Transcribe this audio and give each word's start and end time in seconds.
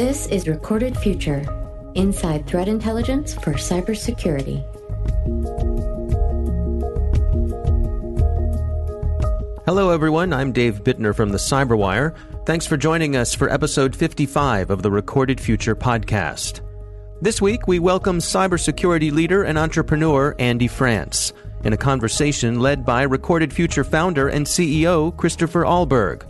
This 0.00 0.26
is 0.28 0.48
Recorded 0.48 0.96
Future 0.96 1.44
Inside 1.94 2.46
Threat 2.46 2.68
Intelligence 2.68 3.34
for 3.34 3.52
Cybersecurity. 3.52 4.64
Hello, 9.66 9.90
everyone. 9.90 10.32
I'm 10.32 10.52
Dave 10.52 10.82
Bittner 10.84 11.14
from 11.14 11.28
the 11.28 11.36
Cyberwire. 11.36 12.14
Thanks 12.46 12.66
for 12.66 12.78
joining 12.78 13.14
us 13.14 13.34
for 13.34 13.50
episode 13.50 13.94
55 13.94 14.70
of 14.70 14.80
the 14.80 14.90
Recorded 14.90 15.38
Future 15.38 15.76
podcast. 15.76 16.62
This 17.20 17.42
week, 17.42 17.68
we 17.68 17.78
welcome 17.78 18.20
cybersecurity 18.20 19.12
leader 19.12 19.42
and 19.42 19.58
entrepreneur 19.58 20.34
Andy 20.38 20.66
France 20.66 21.34
in 21.62 21.74
a 21.74 21.76
conversation 21.76 22.58
led 22.58 22.86
by 22.86 23.02
Recorded 23.02 23.52
Future 23.52 23.84
founder 23.84 24.28
and 24.28 24.46
CEO 24.46 25.14
Christopher 25.18 25.64
Ahlberg. 25.64 26.22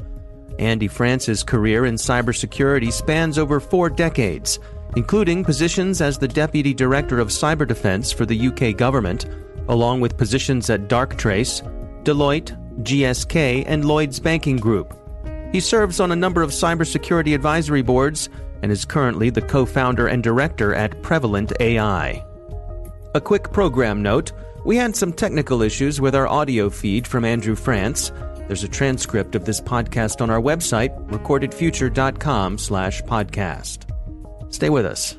Andy 0.60 0.88
France's 0.88 1.42
career 1.42 1.86
in 1.86 1.94
cybersecurity 1.94 2.92
spans 2.92 3.38
over 3.38 3.58
four 3.58 3.88
decades, 3.88 4.58
including 4.94 5.42
positions 5.42 6.00
as 6.00 6.18
the 6.18 6.28
Deputy 6.28 6.74
Director 6.74 7.18
of 7.18 7.28
Cyber 7.28 7.66
Defense 7.66 8.12
for 8.12 8.26
the 8.26 8.48
UK 8.48 8.76
government, 8.76 9.26
along 9.68 10.00
with 10.00 10.18
positions 10.18 10.68
at 10.68 10.88
Darktrace, 10.88 11.62
Deloitte, 12.04 12.56
GSK, 12.82 13.64
and 13.66 13.84
Lloyds 13.86 14.20
Banking 14.20 14.58
Group. 14.58 14.94
He 15.52 15.60
serves 15.60 15.98
on 15.98 16.12
a 16.12 16.16
number 16.16 16.42
of 16.42 16.50
cybersecurity 16.50 17.34
advisory 17.34 17.82
boards 17.82 18.28
and 18.62 18.70
is 18.70 18.84
currently 18.84 19.30
the 19.30 19.42
co 19.42 19.64
founder 19.64 20.06
and 20.06 20.22
director 20.22 20.74
at 20.74 21.02
Prevalent 21.02 21.52
AI. 21.60 22.24
A 23.14 23.20
quick 23.20 23.50
program 23.52 24.02
note 24.02 24.32
we 24.64 24.76
had 24.76 24.94
some 24.94 25.12
technical 25.12 25.62
issues 25.62 26.00
with 26.00 26.14
our 26.14 26.28
audio 26.28 26.68
feed 26.68 27.06
from 27.06 27.24
Andrew 27.24 27.56
France. 27.56 28.12
There's 28.50 28.64
a 28.64 28.68
transcript 28.68 29.36
of 29.36 29.44
this 29.44 29.60
podcast 29.60 30.20
on 30.20 30.28
our 30.28 30.40
website, 30.40 30.90
recordedfuture.com 31.06 32.58
slash 32.58 33.00
podcast. 33.02 33.84
Stay 34.52 34.68
with 34.70 34.84
us. 34.84 35.16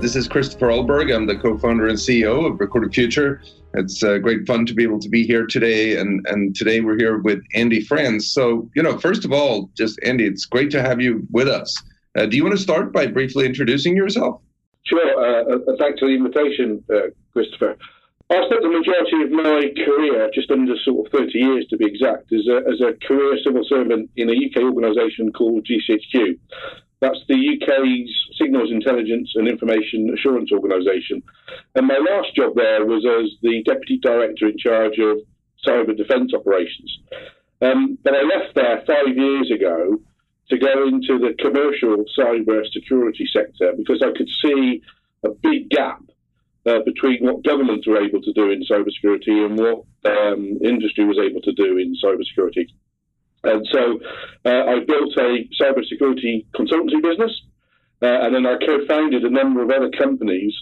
This 0.00 0.14
is 0.14 0.28
Christopher 0.28 0.68
Ahlberg. 0.68 1.12
I'm 1.12 1.26
the 1.26 1.36
co-founder 1.36 1.88
and 1.88 1.98
CEO 1.98 2.48
of 2.48 2.60
Recorded 2.60 2.94
Future. 2.94 3.42
It's 3.74 4.04
uh, 4.04 4.18
great 4.18 4.46
fun 4.46 4.66
to 4.66 4.72
be 4.72 4.84
able 4.84 5.00
to 5.00 5.08
be 5.08 5.26
here 5.26 5.46
today, 5.46 5.96
and 5.96 6.24
and 6.28 6.54
today 6.54 6.80
we're 6.80 6.96
here 6.96 7.18
with 7.18 7.42
Andy 7.56 7.80
France. 7.80 8.30
So, 8.30 8.70
you 8.76 8.84
know, 8.84 8.98
first 8.98 9.24
of 9.24 9.32
all, 9.32 9.68
just 9.76 9.98
Andy, 10.04 10.26
it's 10.26 10.46
great 10.46 10.70
to 10.70 10.80
have 10.80 11.00
you 11.00 11.26
with 11.32 11.48
us. 11.48 11.76
Uh, 12.16 12.26
do 12.26 12.36
you 12.36 12.44
want 12.44 12.56
to 12.56 12.62
start 12.62 12.92
by 12.92 13.06
briefly 13.06 13.46
introducing 13.46 13.96
yourself? 13.96 14.40
Sure. 14.84 14.98
Uh, 15.00 15.54
uh, 15.54 15.76
thanks 15.78 16.00
for 16.00 16.08
the 16.08 16.14
invitation, 16.14 16.82
uh, 16.92 17.10
Christopher. 17.32 17.76
I 18.30 18.46
spent 18.46 18.62
the 18.62 18.70
majority 18.70 19.22
of 19.22 19.30
my 19.30 19.74
career, 19.84 20.30
just 20.32 20.50
under 20.50 20.74
sort 20.84 21.06
of 21.06 21.12
30 21.12 21.38
years 21.38 21.66
to 21.70 21.76
be 21.76 21.86
exact, 21.86 22.32
as 22.32 22.46
a, 22.46 22.58
as 22.70 22.80
a 22.80 22.94
career 23.06 23.36
civil 23.44 23.62
servant 23.68 24.10
in 24.16 24.30
a 24.30 24.32
UK 24.32 24.62
organisation 24.62 25.32
called 25.32 25.66
GCHQ. 25.66 26.38
That's 27.00 27.18
the 27.28 27.34
UK's 27.34 28.10
Signals 28.40 28.70
Intelligence 28.70 29.32
and 29.34 29.48
Information 29.48 30.12
Assurance 30.14 30.52
Organisation. 30.52 31.22
And 31.74 31.86
my 31.86 31.98
last 31.98 32.34
job 32.36 32.54
there 32.54 32.84
was 32.84 33.04
as 33.04 33.30
the 33.42 33.62
Deputy 33.64 33.98
Director 33.98 34.48
in 34.48 34.58
charge 34.58 34.98
of 34.98 35.18
cyber 35.66 35.96
defence 35.96 36.32
operations. 36.34 36.98
Um, 37.62 37.98
but 38.04 38.14
I 38.14 38.22
left 38.22 38.54
there 38.54 38.82
five 38.86 39.16
years 39.16 39.50
ago 39.50 39.98
to 40.50 40.58
go 40.58 40.86
into 40.86 41.18
the 41.18 41.34
commercial 41.38 42.04
cyber 42.18 42.62
security 42.72 43.26
sector 43.32 43.72
because 43.76 44.02
I 44.02 44.10
could 44.16 44.28
see 44.44 44.82
a 45.24 45.30
big 45.30 45.70
gap 45.70 46.02
uh, 46.66 46.80
between 46.84 47.24
what 47.24 47.44
governments 47.44 47.86
were 47.86 48.02
able 48.02 48.20
to 48.20 48.32
do 48.32 48.50
in 48.50 48.62
cybersecurity 48.64 49.46
and 49.46 49.58
what 49.58 49.84
um, 50.04 50.58
industry 50.62 51.04
was 51.04 51.18
able 51.18 51.40
to 51.42 51.52
do 51.52 51.78
in 51.78 51.94
cybersecurity. 52.02 52.66
And 53.44 53.66
so 53.72 54.00
uh, 54.44 54.64
I 54.68 54.80
built 54.86 55.16
a 55.16 55.48
cybersecurity 55.60 56.46
consultancy 56.54 57.00
business, 57.02 57.32
uh, 58.02 58.06
and 58.06 58.34
then 58.34 58.46
I 58.46 58.56
co-founded 58.58 59.24
a 59.24 59.30
number 59.30 59.62
of 59.62 59.70
other 59.70 59.90
companies, 59.90 60.54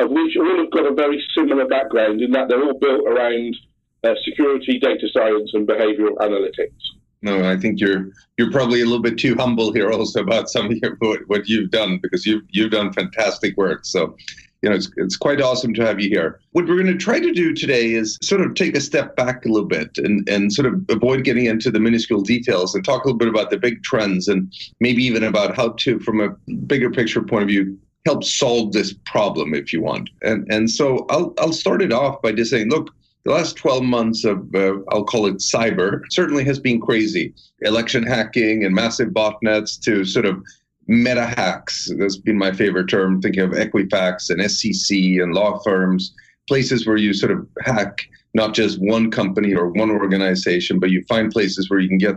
of 0.00 0.10
which 0.10 0.36
all 0.38 0.58
have 0.58 0.70
got 0.70 0.90
a 0.90 0.94
very 0.94 1.22
similar 1.36 1.66
background 1.66 2.22
in 2.22 2.30
that 2.32 2.48
they're 2.48 2.62
all 2.62 2.78
built 2.78 3.06
around 3.06 3.56
uh, 4.04 4.14
security, 4.24 4.78
data 4.78 5.06
science, 5.12 5.50
and 5.52 5.68
behavioral 5.68 6.16
analytics. 6.18 6.80
No, 7.22 7.48
I 7.48 7.56
think 7.56 7.80
you're 7.80 8.10
you're 8.36 8.50
probably 8.50 8.82
a 8.82 8.84
little 8.84 9.02
bit 9.02 9.16
too 9.16 9.36
humble 9.36 9.72
here 9.72 9.90
also 9.90 10.20
about 10.20 10.50
some 10.50 10.66
of 10.66 10.72
your, 10.72 10.96
what 11.28 11.48
you've 11.48 11.70
done 11.70 11.98
because 12.02 12.26
you've 12.26 12.42
you've 12.50 12.72
done 12.72 12.92
fantastic 12.92 13.56
work. 13.56 13.84
So, 13.86 14.16
you 14.60 14.68
know, 14.68 14.74
it's 14.74 14.90
it's 14.96 15.16
quite 15.16 15.40
awesome 15.40 15.72
to 15.74 15.86
have 15.86 16.00
you 16.00 16.08
here. 16.08 16.40
What 16.50 16.66
we're 16.66 16.82
going 16.82 16.86
to 16.86 16.96
try 16.96 17.20
to 17.20 17.32
do 17.32 17.54
today 17.54 17.92
is 17.92 18.18
sort 18.22 18.40
of 18.40 18.54
take 18.54 18.76
a 18.76 18.80
step 18.80 19.14
back 19.14 19.44
a 19.44 19.48
little 19.48 19.68
bit 19.68 19.90
and 19.98 20.28
and 20.28 20.52
sort 20.52 20.66
of 20.66 20.84
avoid 20.88 21.22
getting 21.22 21.46
into 21.46 21.70
the 21.70 21.80
minuscule 21.80 22.22
details 22.22 22.74
and 22.74 22.84
talk 22.84 23.04
a 23.04 23.08
little 23.08 23.18
bit 23.18 23.28
about 23.28 23.50
the 23.50 23.58
big 23.58 23.82
trends 23.84 24.26
and 24.26 24.52
maybe 24.80 25.04
even 25.04 25.22
about 25.22 25.54
how 25.54 25.70
to, 25.78 26.00
from 26.00 26.20
a 26.20 26.30
bigger 26.66 26.90
picture 26.90 27.22
point 27.22 27.44
of 27.44 27.48
view, 27.48 27.78
help 28.04 28.24
solve 28.24 28.72
this 28.72 28.94
problem 29.06 29.54
if 29.54 29.72
you 29.72 29.80
want. 29.80 30.10
And 30.22 30.44
and 30.52 30.68
so 30.68 31.06
I'll 31.08 31.34
I'll 31.38 31.52
start 31.52 31.82
it 31.82 31.92
off 31.92 32.20
by 32.20 32.32
just 32.32 32.50
saying, 32.50 32.68
look 32.68 32.92
the 33.24 33.32
last 33.32 33.56
12 33.56 33.84
months 33.84 34.24
of, 34.24 34.52
uh, 34.54 34.74
I'll 34.90 35.04
call 35.04 35.26
it 35.26 35.36
cyber, 35.36 36.02
certainly 36.10 36.44
has 36.44 36.58
been 36.58 36.80
crazy. 36.80 37.34
Election 37.60 38.02
hacking 38.02 38.64
and 38.64 38.74
massive 38.74 39.10
botnets 39.10 39.80
to 39.82 40.04
sort 40.04 40.26
of 40.26 40.42
meta 40.88 41.26
hacks. 41.26 41.90
That's 41.98 42.16
been 42.16 42.38
my 42.38 42.52
favorite 42.52 42.88
term, 42.88 43.20
thinking 43.20 43.42
of 43.42 43.50
Equifax 43.50 44.30
and 44.30 44.50
SEC 44.50 44.96
and 44.96 45.34
law 45.34 45.58
firms, 45.60 46.14
places 46.48 46.86
where 46.86 46.96
you 46.96 47.14
sort 47.14 47.32
of 47.32 47.46
hack 47.64 48.02
not 48.34 48.54
just 48.54 48.80
one 48.80 49.10
company 49.10 49.54
or 49.54 49.68
one 49.68 49.90
organization, 49.90 50.78
but 50.78 50.90
you 50.90 51.04
find 51.08 51.30
places 51.30 51.68
where 51.68 51.80
you 51.80 51.88
can 51.88 51.98
get 51.98 52.16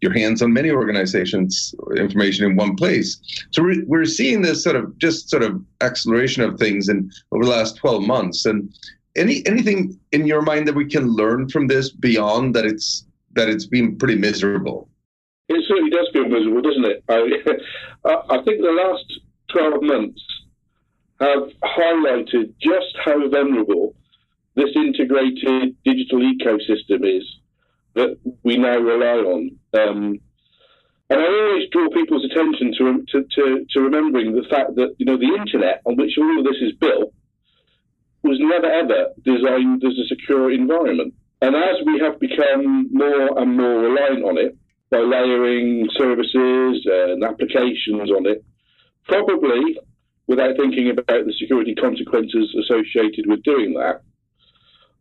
your 0.00 0.12
hands 0.12 0.42
on 0.42 0.52
many 0.52 0.70
organizations 0.70 1.74
information 1.96 2.44
in 2.44 2.54
one 2.54 2.76
place. 2.76 3.18
So 3.50 3.62
we're, 3.62 3.84
we're 3.86 4.04
seeing 4.04 4.42
this 4.42 4.62
sort 4.62 4.76
of 4.76 4.96
just 4.98 5.30
sort 5.30 5.42
of 5.42 5.60
acceleration 5.80 6.42
of 6.42 6.58
things 6.58 6.88
in 6.88 7.10
over 7.32 7.44
the 7.44 7.50
last 7.50 7.76
12 7.76 8.02
months. 8.02 8.44
And 8.44 8.72
any 9.16 9.46
anything 9.46 9.98
in 10.12 10.26
your 10.26 10.42
mind 10.42 10.66
that 10.68 10.74
we 10.74 10.86
can 10.86 11.08
learn 11.08 11.48
from 11.48 11.66
this 11.66 11.90
beyond 11.90 12.54
that 12.54 12.64
it's 12.64 13.04
that 13.32 13.48
it's 13.48 13.66
been 13.66 13.96
pretty 13.96 14.16
miserable? 14.16 14.88
It 15.48 15.62
certainly 15.68 15.90
does 15.90 16.08
feel 16.12 16.28
miserable, 16.28 16.62
doesn't 16.62 16.84
it? 16.84 17.04
I, 18.04 18.14
I 18.30 18.42
think 18.42 18.62
the 18.62 18.72
last 18.72 19.20
12 19.52 19.82
months 19.82 20.22
have 21.20 21.50
highlighted 21.62 22.54
just 22.60 22.96
how 23.04 23.28
vulnerable 23.28 23.94
this 24.56 24.70
integrated 24.74 25.76
digital 25.84 26.20
ecosystem 26.20 27.04
is 27.04 27.24
that 27.94 28.16
we 28.42 28.56
now 28.56 28.78
rely 28.78 29.18
on. 29.18 29.50
Um, 29.74 30.20
and 31.10 31.20
I 31.20 31.26
always 31.26 31.68
draw 31.70 31.88
people's 31.90 32.24
attention 32.24 32.72
to, 32.78 33.04
to, 33.12 33.26
to, 33.36 33.66
to 33.70 33.80
remembering 33.80 34.34
the 34.34 34.48
fact 34.48 34.74
that 34.76 34.94
you 34.98 35.06
know 35.06 35.18
the 35.18 35.36
internet 35.38 35.82
on 35.84 35.96
which 35.96 36.12
all 36.18 36.38
of 36.38 36.44
this 36.44 36.56
is 36.60 36.72
built 36.72 37.12
was 38.24 38.38
never 38.40 38.66
ever 38.66 39.12
designed 39.24 39.84
as 39.84 39.92
a 39.98 40.06
secure 40.08 40.50
environment. 40.50 41.14
And 41.42 41.54
as 41.54 41.76
we 41.84 42.00
have 42.00 42.18
become 42.18 42.88
more 42.90 43.38
and 43.38 43.56
more 43.56 43.80
reliant 43.80 44.24
on 44.24 44.38
it 44.38 44.56
by 44.90 44.98
layering 44.98 45.88
services 45.96 46.86
and 46.86 47.22
applications 47.22 48.10
on 48.10 48.26
it, 48.26 48.42
probably 49.06 49.78
without 50.26 50.56
thinking 50.56 50.88
about 50.90 51.26
the 51.26 51.34
security 51.38 51.74
consequences 51.74 52.54
associated 52.58 53.26
with 53.28 53.42
doing 53.42 53.74
that, 53.74 54.00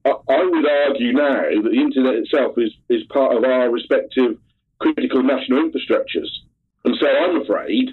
I 0.06 0.44
would 0.44 0.68
argue 0.68 1.14
now 1.14 1.48
that 1.48 1.64
the 1.64 1.80
internet 1.80 2.16
itself 2.16 2.56
is, 2.58 2.72
is 2.90 3.04
part 3.10 3.38
of 3.38 3.46
our 3.46 3.72
respective 3.72 4.38
critical 4.80 5.24
national 5.24 5.64
infrastructures. 5.64 6.28
And 6.84 6.96
so 7.00 7.08
I'm 7.08 7.42
afraid 7.42 7.88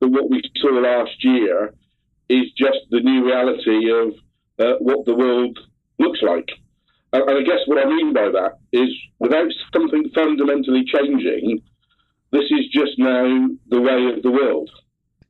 that 0.00 0.08
what 0.08 0.28
we 0.28 0.42
saw 0.58 0.68
last 0.68 1.24
year 1.24 1.72
is 2.28 2.52
just 2.58 2.78
the 2.90 3.00
new 3.00 3.24
reality 3.24 3.90
of 3.90 4.12
uh, 4.58 4.74
what 4.78 5.04
the 5.06 5.14
world 5.14 5.58
looks 5.98 6.20
like. 6.22 6.48
And, 7.12 7.22
and 7.28 7.38
I 7.38 7.42
guess 7.42 7.60
what 7.66 7.78
I 7.78 7.88
mean 7.88 8.12
by 8.12 8.28
that 8.28 8.58
is 8.72 8.88
without 9.18 9.50
something 9.72 10.10
fundamentally 10.14 10.84
changing, 10.84 11.62
this 12.32 12.44
is 12.50 12.66
just 12.72 12.98
now 12.98 13.48
the 13.68 13.80
way 13.80 14.06
of 14.06 14.22
the 14.22 14.30
world. 14.30 14.70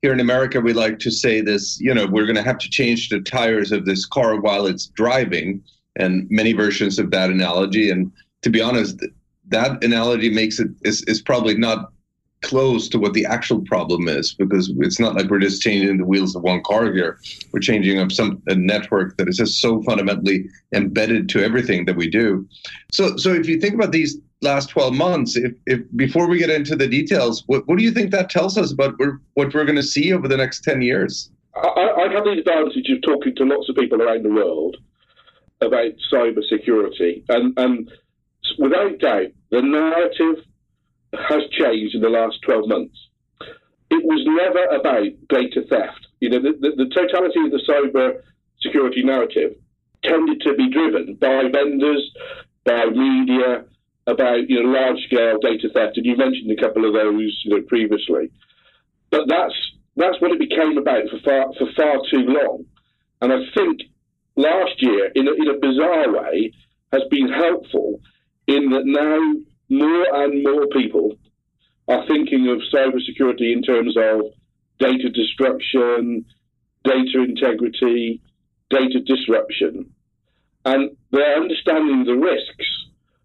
Here 0.02 0.12
in 0.12 0.20
America, 0.20 0.60
we 0.60 0.72
like 0.72 0.98
to 1.00 1.10
say 1.10 1.40
this, 1.40 1.78
you 1.80 1.94
know, 1.94 2.06
we're 2.06 2.26
going 2.26 2.36
to 2.36 2.42
have 2.42 2.58
to 2.58 2.68
change 2.68 3.08
the 3.08 3.20
tires 3.20 3.72
of 3.72 3.86
this 3.86 4.04
car 4.04 4.40
while 4.40 4.66
it's 4.66 4.86
driving, 4.86 5.62
and 5.96 6.26
many 6.30 6.52
versions 6.52 6.98
of 6.98 7.10
that 7.12 7.30
analogy. 7.30 7.90
And 7.90 8.12
to 8.42 8.50
be 8.50 8.60
honest, 8.60 8.98
that 9.48 9.82
analogy 9.82 10.30
makes 10.30 10.58
it 10.58 10.68
is, 10.82 11.02
is 11.02 11.22
probably 11.22 11.56
not 11.56 11.92
close 12.44 12.88
to 12.90 12.98
what 12.98 13.14
the 13.14 13.24
actual 13.24 13.60
problem 13.62 14.06
is 14.06 14.34
because 14.34 14.72
it's 14.78 15.00
not 15.00 15.14
like 15.14 15.30
we're 15.30 15.38
just 15.38 15.62
changing 15.62 15.96
the 15.96 16.04
wheels 16.04 16.36
of 16.36 16.42
one 16.42 16.62
car 16.62 16.92
here. 16.92 17.18
We're 17.52 17.60
changing 17.60 17.98
up 17.98 18.12
some 18.12 18.42
a 18.46 18.54
network 18.54 19.16
that 19.16 19.28
is 19.28 19.38
just 19.38 19.60
so 19.60 19.82
fundamentally 19.82 20.46
embedded 20.74 21.28
to 21.30 21.42
everything 21.42 21.86
that 21.86 21.96
we 21.96 22.08
do. 22.08 22.46
So, 22.92 23.16
so 23.16 23.32
if 23.32 23.48
you 23.48 23.58
think 23.58 23.74
about 23.74 23.92
these 23.92 24.18
last 24.42 24.68
12 24.68 24.94
months, 24.94 25.36
if, 25.36 25.52
if 25.66 25.80
before 25.96 26.28
we 26.28 26.38
get 26.38 26.50
into 26.50 26.76
the 26.76 26.86
details, 26.86 27.42
what, 27.46 27.66
what 27.66 27.78
do 27.78 27.84
you 27.84 27.90
think 27.90 28.10
that 28.10 28.28
tells 28.28 28.58
us 28.58 28.72
about 28.72 28.94
what 29.34 29.54
we're 29.54 29.64
going 29.64 29.76
to 29.76 29.82
see 29.82 30.12
over 30.12 30.28
the 30.28 30.36
next 30.36 30.62
10 30.64 30.82
years? 30.82 31.30
I, 31.56 31.94
I've 31.98 32.12
had 32.12 32.24
the 32.24 32.38
advantage 32.38 32.90
of 32.90 33.02
talking 33.02 33.34
to 33.36 33.44
lots 33.44 33.68
of 33.68 33.76
people 33.76 34.02
around 34.02 34.24
the 34.24 34.30
world. 34.30 34.76
about 35.60 35.92
cyber 36.12 36.44
security, 36.48 37.24
and, 37.30 37.58
and 37.58 37.90
without 38.58 38.98
doubt, 38.98 39.28
the 39.50 39.62
narrative 39.62 40.44
has 41.28 41.42
changed 41.50 41.94
in 41.94 42.00
the 42.00 42.08
last 42.08 42.36
12 42.42 42.68
months. 42.68 42.96
It 43.90 44.04
was 44.04 44.22
never 44.26 44.64
about 44.76 45.06
data 45.28 45.62
theft. 45.68 46.06
You 46.20 46.30
know, 46.30 46.42
the, 46.42 46.52
the, 46.58 46.84
the 46.84 46.90
totality 46.94 47.40
of 47.44 47.50
the 47.50 47.62
cyber 47.68 48.22
security 48.60 49.02
narrative 49.02 49.56
tended 50.02 50.40
to 50.42 50.54
be 50.54 50.70
driven 50.70 51.14
by 51.20 51.44
vendors, 51.52 52.10
by 52.64 52.86
media, 52.86 53.64
about 54.06 54.48
you 54.48 54.62
know 54.62 54.68
large 54.68 54.98
scale 55.06 55.38
data 55.40 55.68
theft, 55.72 55.96
and 55.96 56.06
you 56.06 56.16
mentioned 56.16 56.50
a 56.50 56.60
couple 56.60 56.84
of 56.84 56.92
those 56.92 57.40
you 57.44 57.50
know 57.56 57.62
previously. 57.66 58.30
But 59.10 59.28
that's 59.28 59.54
that's 59.96 60.20
what 60.20 60.32
it 60.32 60.38
became 60.38 60.76
about 60.76 61.08
for 61.10 61.18
far 61.24 61.46
for 61.58 61.68
far 61.76 61.96
too 62.10 62.26
long, 62.26 62.64
and 63.22 63.32
I 63.32 63.38
think 63.54 63.82
last 64.36 64.82
year, 64.82 65.10
in 65.14 65.28
a, 65.28 65.32
in 65.32 65.48
a 65.48 65.58
bizarre 65.58 66.12
way, 66.12 66.52
has 66.92 67.02
been 67.10 67.28
helpful 67.28 68.00
in 68.46 68.70
that 68.70 68.84
now 68.84 69.34
more 69.74 70.24
and 70.24 70.42
more 70.42 70.66
people 70.68 71.16
are 71.88 72.06
thinking 72.06 72.48
of 72.48 72.60
cybersecurity 72.72 73.52
in 73.52 73.62
terms 73.62 73.96
of 73.96 74.32
data 74.78 75.10
destruction, 75.10 76.24
data 76.84 77.22
integrity, 77.22 78.20
data 78.70 79.00
disruption, 79.00 79.90
and 80.64 80.96
they're 81.10 81.36
understanding 81.36 82.04
the 82.04 82.14
risks 82.14 82.66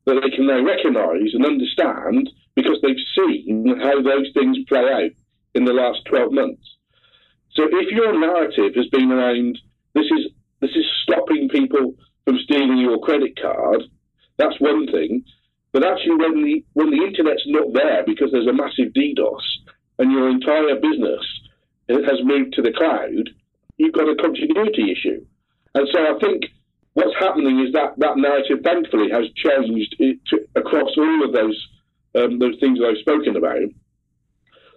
that 0.06 0.19
they 0.22 0.36
can 0.36 0.48
now 0.48 0.62
recognise 0.63 1.34
and 1.34 1.46
understand 1.46 2.30
because 2.56 2.80
they've 2.81 2.96
seen 3.16 3.80
how 3.81 4.01
those 4.01 4.28
things 4.34 4.57
play 4.68 4.80
out 4.80 5.12
in 5.56 5.66
the 5.66 5.74
last 5.74 6.00
12 6.06 6.31
months. 6.31 6.63
So 7.56 7.63
if 7.72 7.92
your 7.92 8.19
narrative 8.19 8.74
has 8.75 8.88
been 8.88 9.12
around 9.12 9.57
this 9.94 10.06
is 10.06 10.31
this 10.62 10.72
is 10.72 10.86
stopping 11.04 11.50
people 11.50 11.96
from 12.25 12.38
stealing 12.44 12.78
your 12.78 13.00
credit 13.00 13.40
card, 13.42 13.81
that's 14.38 14.60
one 14.60 14.88
thing. 14.92 15.24
But 15.71 15.86
actually, 15.86 16.18
when 16.18 16.44
the 16.44 16.66
when 16.74 16.89
the 16.89 17.04
internet's 17.04 17.44
not 17.45 17.74
there 17.74 18.04
because 18.06 18.31
there's 18.31 18.48
a 18.48 18.54
massive 18.54 18.94
DDoS 18.94 19.45
and 20.00 20.12
your 20.12 20.30
entire 20.30 20.75
business 20.75 21.24
has 21.89 22.19
moved 22.24 22.54
to 22.54 22.62
the 22.62 22.74
cloud, 22.74 23.30
you've 23.77 23.94
got 23.94 24.10
a 24.10 24.16
continuity 24.16 24.92
issue. 24.92 25.25
And 25.75 25.88
so 25.94 26.00
I 26.00 26.19
think 26.19 26.45
what's 26.94 27.16
happening 27.19 27.60
is 27.60 27.74
that 27.74 27.94
that 27.98 28.18
narrative, 28.18 28.60
thankfully, 28.63 29.10
has 29.12 29.25
changed 29.36 29.95
to, 30.00 30.38
across 30.56 30.89
all 30.98 31.25
of 31.25 31.33
those 31.33 31.68
um, 32.15 32.39
those 32.39 32.57
things 32.60 32.80
that 32.80 32.88
I've 32.89 33.01
spoken 33.01 33.36
about. 33.36 33.69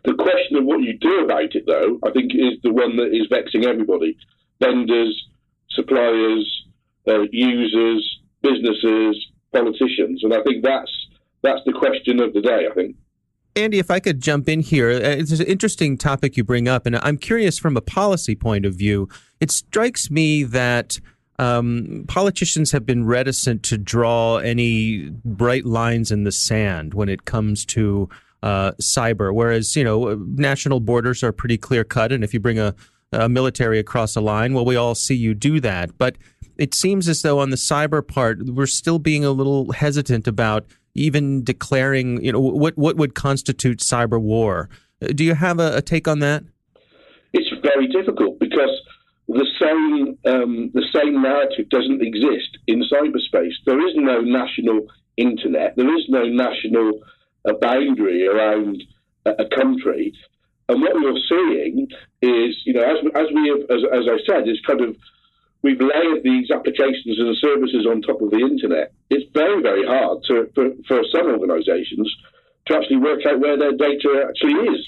The 0.04 0.14
question 0.14 0.56
of 0.56 0.64
what 0.64 0.80
you 0.80 0.98
do 0.98 1.24
about 1.24 1.54
it, 1.54 1.64
though, 1.66 1.98
I 2.04 2.10
think 2.10 2.32
is 2.34 2.60
the 2.62 2.72
one 2.72 2.96
that 2.96 3.14
is 3.14 3.28
vexing 3.30 3.64
everybody: 3.64 4.16
vendors, 4.60 5.14
suppliers, 5.70 6.44
uh, 7.08 7.22
users, 7.30 8.20
businesses, 8.42 9.16
politicians, 9.52 10.22
and 10.24 10.34
I 10.34 10.42
think 10.42 10.64
that's 10.64 10.90
that's 11.42 11.60
the 11.66 11.72
question 11.72 12.20
of 12.20 12.32
the 12.32 12.40
day. 12.40 12.66
I 12.70 12.74
think. 12.74 12.96
Andy, 13.54 13.78
if 13.78 13.90
I 13.90 14.00
could 14.00 14.20
jump 14.20 14.48
in 14.48 14.60
here, 14.60 14.88
uh, 14.88 15.00
it's 15.00 15.38
an 15.38 15.46
interesting 15.46 15.98
topic 15.98 16.36
you 16.36 16.44
bring 16.44 16.68
up, 16.68 16.86
and 16.86 16.96
I'm 16.96 17.18
curious 17.18 17.58
from 17.58 17.76
a 17.76 17.82
policy 17.82 18.34
point 18.34 18.64
of 18.64 18.74
view. 18.74 19.08
It 19.40 19.50
strikes 19.50 20.10
me 20.10 20.42
that 20.44 20.98
um, 21.38 22.04
politicians 22.08 22.72
have 22.72 22.86
been 22.86 23.04
reticent 23.04 23.62
to 23.64 23.76
draw 23.76 24.38
any 24.38 25.10
bright 25.24 25.66
lines 25.66 26.10
in 26.10 26.24
the 26.24 26.32
sand 26.32 26.94
when 26.94 27.08
it 27.08 27.24
comes 27.24 27.66
to 27.66 28.08
uh, 28.42 28.72
cyber, 28.80 29.34
whereas 29.34 29.76
you 29.76 29.84
know 29.84 30.14
national 30.34 30.80
borders 30.80 31.22
are 31.22 31.32
pretty 31.32 31.58
clear 31.58 31.84
cut, 31.84 32.10
and 32.10 32.24
if 32.24 32.32
you 32.32 32.40
bring 32.40 32.58
a, 32.58 32.74
a 33.12 33.28
military 33.28 33.78
across 33.78 34.16
a 34.16 34.20
line, 34.20 34.54
well, 34.54 34.64
we 34.64 34.76
all 34.76 34.94
see 34.94 35.14
you 35.14 35.34
do 35.34 35.60
that. 35.60 35.96
But 35.98 36.16
it 36.58 36.74
seems 36.74 37.08
as 37.08 37.22
though 37.22 37.38
on 37.38 37.50
the 37.50 37.56
cyber 37.56 38.06
part, 38.06 38.44
we're 38.46 38.66
still 38.66 38.98
being 38.98 39.24
a 39.24 39.30
little 39.30 39.72
hesitant 39.72 40.26
about 40.26 40.66
even 40.94 41.42
declaring, 41.42 42.22
you 42.24 42.32
know, 42.32 42.40
what 42.40 42.76
what 42.76 42.96
would 42.96 43.14
constitute 43.14 43.78
cyber 43.78 44.20
war. 44.20 44.68
Uh, 45.02 45.08
do 45.08 45.24
you 45.24 45.34
have 45.34 45.58
a, 45.58 45.76
a 45.76 45.82
take 45.82 46.06
on 46.06 46.18
that? 46.20 46.44
It's 47.32 47.48
very 47.62 47.88
difficult 47.88 48.38
because 48.38 48.70
the 49.28 49.46
same 49.60 50.18
um, 50.26 50.70
the 50.74 50.84
same 50.94 51.22
narrative 51.22 51.68
doesn't 51.70 52.02
exist 52.02 52.58
in 52.66 52.82
cyberspace. 52.92 53.54
There 53.66 53.86
is 53.86 53.94
no 53.96 54.20
national 54.20 54.86
internet. 55.16 55.76
There 55.76 55.96
is 55.96 56.04
no 56.08 56.24
national 56.24 57.00
uh, 57.48 57.54
boundary 57.60 58.26
around 58.26 58.82
a, 59.26 59.44
country. 59.54 60.12
And 60.68 60.80
what 60.80 60.94
we're 60.94 61.18
seeing 61.28 61.88
is, 62.22 62.56
you 62.64 62.74
know, 62.74 62.82
as, 62.82 62.98
as 63.14 63.26
we 63.34 63.48
have, 63.48 63.70
as, 63.70 63.82
as 63.92 64.04
I 64.08 64.18
said, 64.26 64.48
is 64.48 64.60
kind 64.66 64.80
of 64.80 64.96
we've 65.62 65.80
layered 65.80 66.22
these 66.24 66.50
applications 66.50 67.18
and 67.18 67.36
services 67.38 67.86
on 67.86 68.02
top 68.02 68.20
of 68.20 68.30
the 68.30 68.38
internet. 68.38 68.92
It's 69.10 69.30
very, 69.32 69.62
very 69.62 69.86
hard 69.86 70.18
to, 70.28 70.50
for, 70.54 70.70
for 70.86 71.02
some 71.14 71.28
organisations 71.28 72.14
to 72.66 72.76
actually 72.76 72.98
work 72.98 73.20
out 73.26 73.40
where 73.40 73.58
their 73.58 73.72
data 73.72 74.26
actually 74.28 74.54
is. 74.74 74.86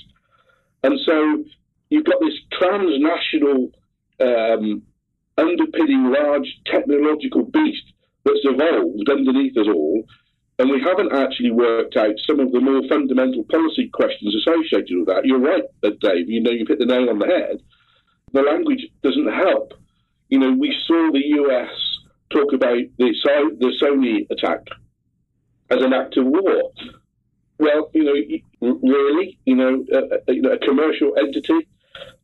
And 0.82 0.98
so 1.06 1.44
you've 1.90 2.04
got 2.04 2.20
this 2.20 2.34
transnational 2.52 3.70
um, 4.20 4.82
underpinning 5.38 6.12
large 6.12 6.48
technological 6.66 7.44
beast 7.44 7.92
that's 8.24 8.44
evolved 8.44 9.08
underneath 9.08 9.56
us 9.56 9.66
all. 9.68 10.04
And 10.58 10.70
we 10.70 10.80
haven't 10.80 11.12
actually 11.12 11.50
worked 11.50 11.96
out 11.96 12.14
some 12.26 12.38
of 12.38 12.52
the 12.52 12.60
more 12.60 12.82
fundamental 12.88 13.44
policy 13.50 13.90
questions 13.92 14.34
associated 14.36 14.98
with 14.98 15.08
that. 15.08 15.24
You're 15.24 15.40
right, 15.40 15.64
Dave. 15.82 16.30
You 16.30 16.42
know, 16.42 16.52
you've 16.52 16.68
hit 16.68 16.78
the 16.78 16.86
nail 16.86 17.10
on 17.10 17.18
the 17.18 17.26
head. 17.26 17.60
The 18.32 18.42
language 18.42 18.86
doesn't 19.02 19.32
help. 19.32 19.74
You 20.28 20.38
know, 20.38 20.52
we 20.52 20.74
saw 20.86 21.10
the 21.12 21.22
US 21.42 21.70
talk 22.30 22.52
about 22.52 22.78
the, 22.98 23.14
the 23.58 23.72
Sony 23.82 24.26
attack 24.30 24.66
as 25.70 25.82
an 25.82 25.92
act 25.92 26.16
of 26.16 26.26
war. 26.26 26.72
Well, 27.58 27.90
you 27.94 28.04
know, 28.04 28.78
really, 28.82 29.38
you 29.44 29.56
know, 29.56 29.84
a, 29.92 30.58
commercial 30.58 31.16
entity 31.16 31.68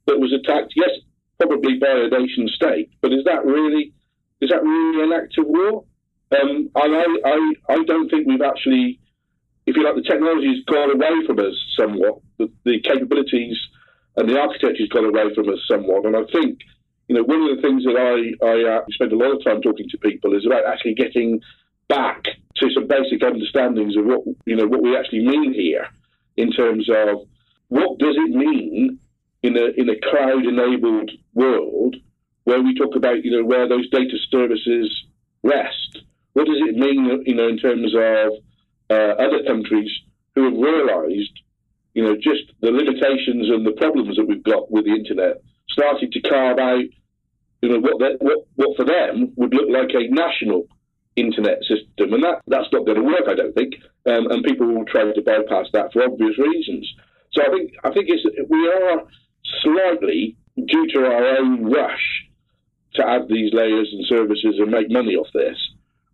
that 0.07 0.19
was 0.19 0.33
attacked. 0.33 0.73
Yes, 0.75 0.91
probably 1.39 1.79
by 1.79 1.89
a 1.89 2.09
nation 2.09 2.49
state, 2.49 2.91
but 3.01 3.13
is 3.13 3.25
that 3.25 3.45
really 3.45 3.93
is 4.41 4.51
that 4.51 4.63
really 4.63 5.05
an 5.05 5.13
act 5.13 5.39
of 5.39 5.47
war? 5.47 5.85
Um, 6.33 6.71
I, 6.75 6.87
I, 7.25 7.53
I 7.69 7.85
don't 7.85 8.09
think 8.09 8.27
we've 8.27 8.41
actually, 8.41 9.01
if 9.67 9.77
you 9.77 9.85
like, 9.85 9.97
the 9.97 10.09
technology 10.09 10.49
has 10.49 10.65
gone 10.65 10.91
away 10.93 11.27
from 11.27 11.39
us 11.41 11.55
somewhat. 11.79 12.21
The, 12.39 12.51
the 12.65 12.81
capabilities 12.81 13.59
and 14.17 14.29
the 14.29 14.39
architecture 14.39 14.81
has 14.81 14.89
gone 14.89 15.05
away 15.05 15.35
from 15.35 15.49
us 15.51 15.59
somewhat, 15.69 16.07
and 16.07 16.17
I 16.17 16.23
think 16.33 16.61
you 17.11 17.17
know, 17.17 17.25
one 17.25 17.43
of 17.43 17.57
the 17.57 17.61
things 17.61 17.83
that 17.83 17.99
I, 17.99 18.47
I 18.47 18.77
uh, 18.77 18.85
spend 18.91 19.11
a 19.11 19.17
lot 19.17 19.35
of 19.35 19.43
time 19.43 19.61
talking 19.61 19.89
to 19.89 19.99
people 19.99 20.33
is 20.37 20.47
about 20.47 20.65
actually 20.65 20.95
getting 20.95 21.41
back 21.89 22.23
to 22.55 22.71
some 22.73 22.87
basic 22.87 23.25
understandings 23.25 23.97
of 23.97 24.05
what 24.05 24.21
you 24.47 24.55
know 24.55 24.69
what 24.69 24.81
we 24.81 24.97
actually 24.97 25.27
mean 25.27 25.53
here 25.53 25.89
in 26.37 26.53
terms 26.53 26.89
of 26.89 27.27
what 27.67 27.99
does 27.99 28.15
it 28.15 28.31
mean 28.31 29.01
in 29.43 29.57
a 29.57 29.75
in 29.77 29.91
a 29.91 29.99
cloud 30.09 30.47
enabled 30.47 31.11
world 31.35 31.97
where 32.45 32.63
we 32.63 32.77
talk 32.77 32.95
about 32.95 33.25
you 33.25 33.33
know 33.33 33.45
where 33.45 33.69
those 33.69 33.91
data 33.91 34.17
services 34.31 34.89
rest. 35.43 36.05
What 36.35 36.47
does 36.47 36.63
it 36.63 36.77
mean 36.77 37.25
you 37.27 37.35
know 37.35 37.49
in 37.49 37.59
terms 37.59 37.93
of 37.93 38.35
uh, 38.89 39.15
other 39.19 39.43
countries 39.49 39.91
who 40.37 40.45
have 40.45 40.55
realised 40.55 41.41
you 41.93 42.05
know 42.05 42.15
just 42.15 42.53
the 42.61 42.71
limitations 42.71 43.51
and 43.51 43.67
the 43.67 43.75
problems 43.79 44.15
that 44.15 44.29
we've 44.29 44.45
got 44.45 44.71
with 44.71 44.85
the 44.85 44.93
internet 44.93 45.43
starting 45.69 46.11
to 46.13 46.21
carve 46.21 46.59
out 46.59 46.85
you 47.63 47.69
know, 47.69 47.81
what, 47.81 48.01
what, 48.21 48.47
what 48.57 48.77
for 48.77 48.85
them 48.85 49.33
would 49.37 49.55
look 49.55 49.69
like 49.69 49.91
a 49.95 50.09
national 50.09 50.67
internet 51.17 51.61
system, 51.63 52.15
and 52.15 52.23
that, 52.23 52.41
that's 52.47 52.73
not 52.73 52.87
going 52.87 52.97
to 52.97 53.05
work, 53.05 53.29
I 53.29 53.35
don't 53.35 53.55
think. 53.55 53.75
Um, 54.07 54.31
and 54.31 54.45
people 54.45 54.67
will 54.67 54.85
try 54.87 55.13
to 55.13 55.23
bypass 55.23 55.67
that 55.73 55.93
for 55.93 56.03
obvious 56.05 56.39
reasons. 56.39 56.91
So 57.33 57.43
I 57.43 57.51
think 57.51 57.73
I 57.85 57.91
think 57.93 58.07
it's, 58.09 58.25
we 58.49 58.69
are 58.69 59.05
slightly 59.63 60.37
due 60.57 60.87
to 60.95 61.01
our 61.05 61.39
own 61.39 61.71
rush 61.71 62.27
to 62.95 63.07
add 63.07 63.29
these 63.29 63.53
layers 63.53 63.89
and 63.93 64.05
services 64.07 64.57
and 64.59 64.71
make 64.71 64.91
money 64.91 65.15
off 65.15 65.29
this. 65.33 65.57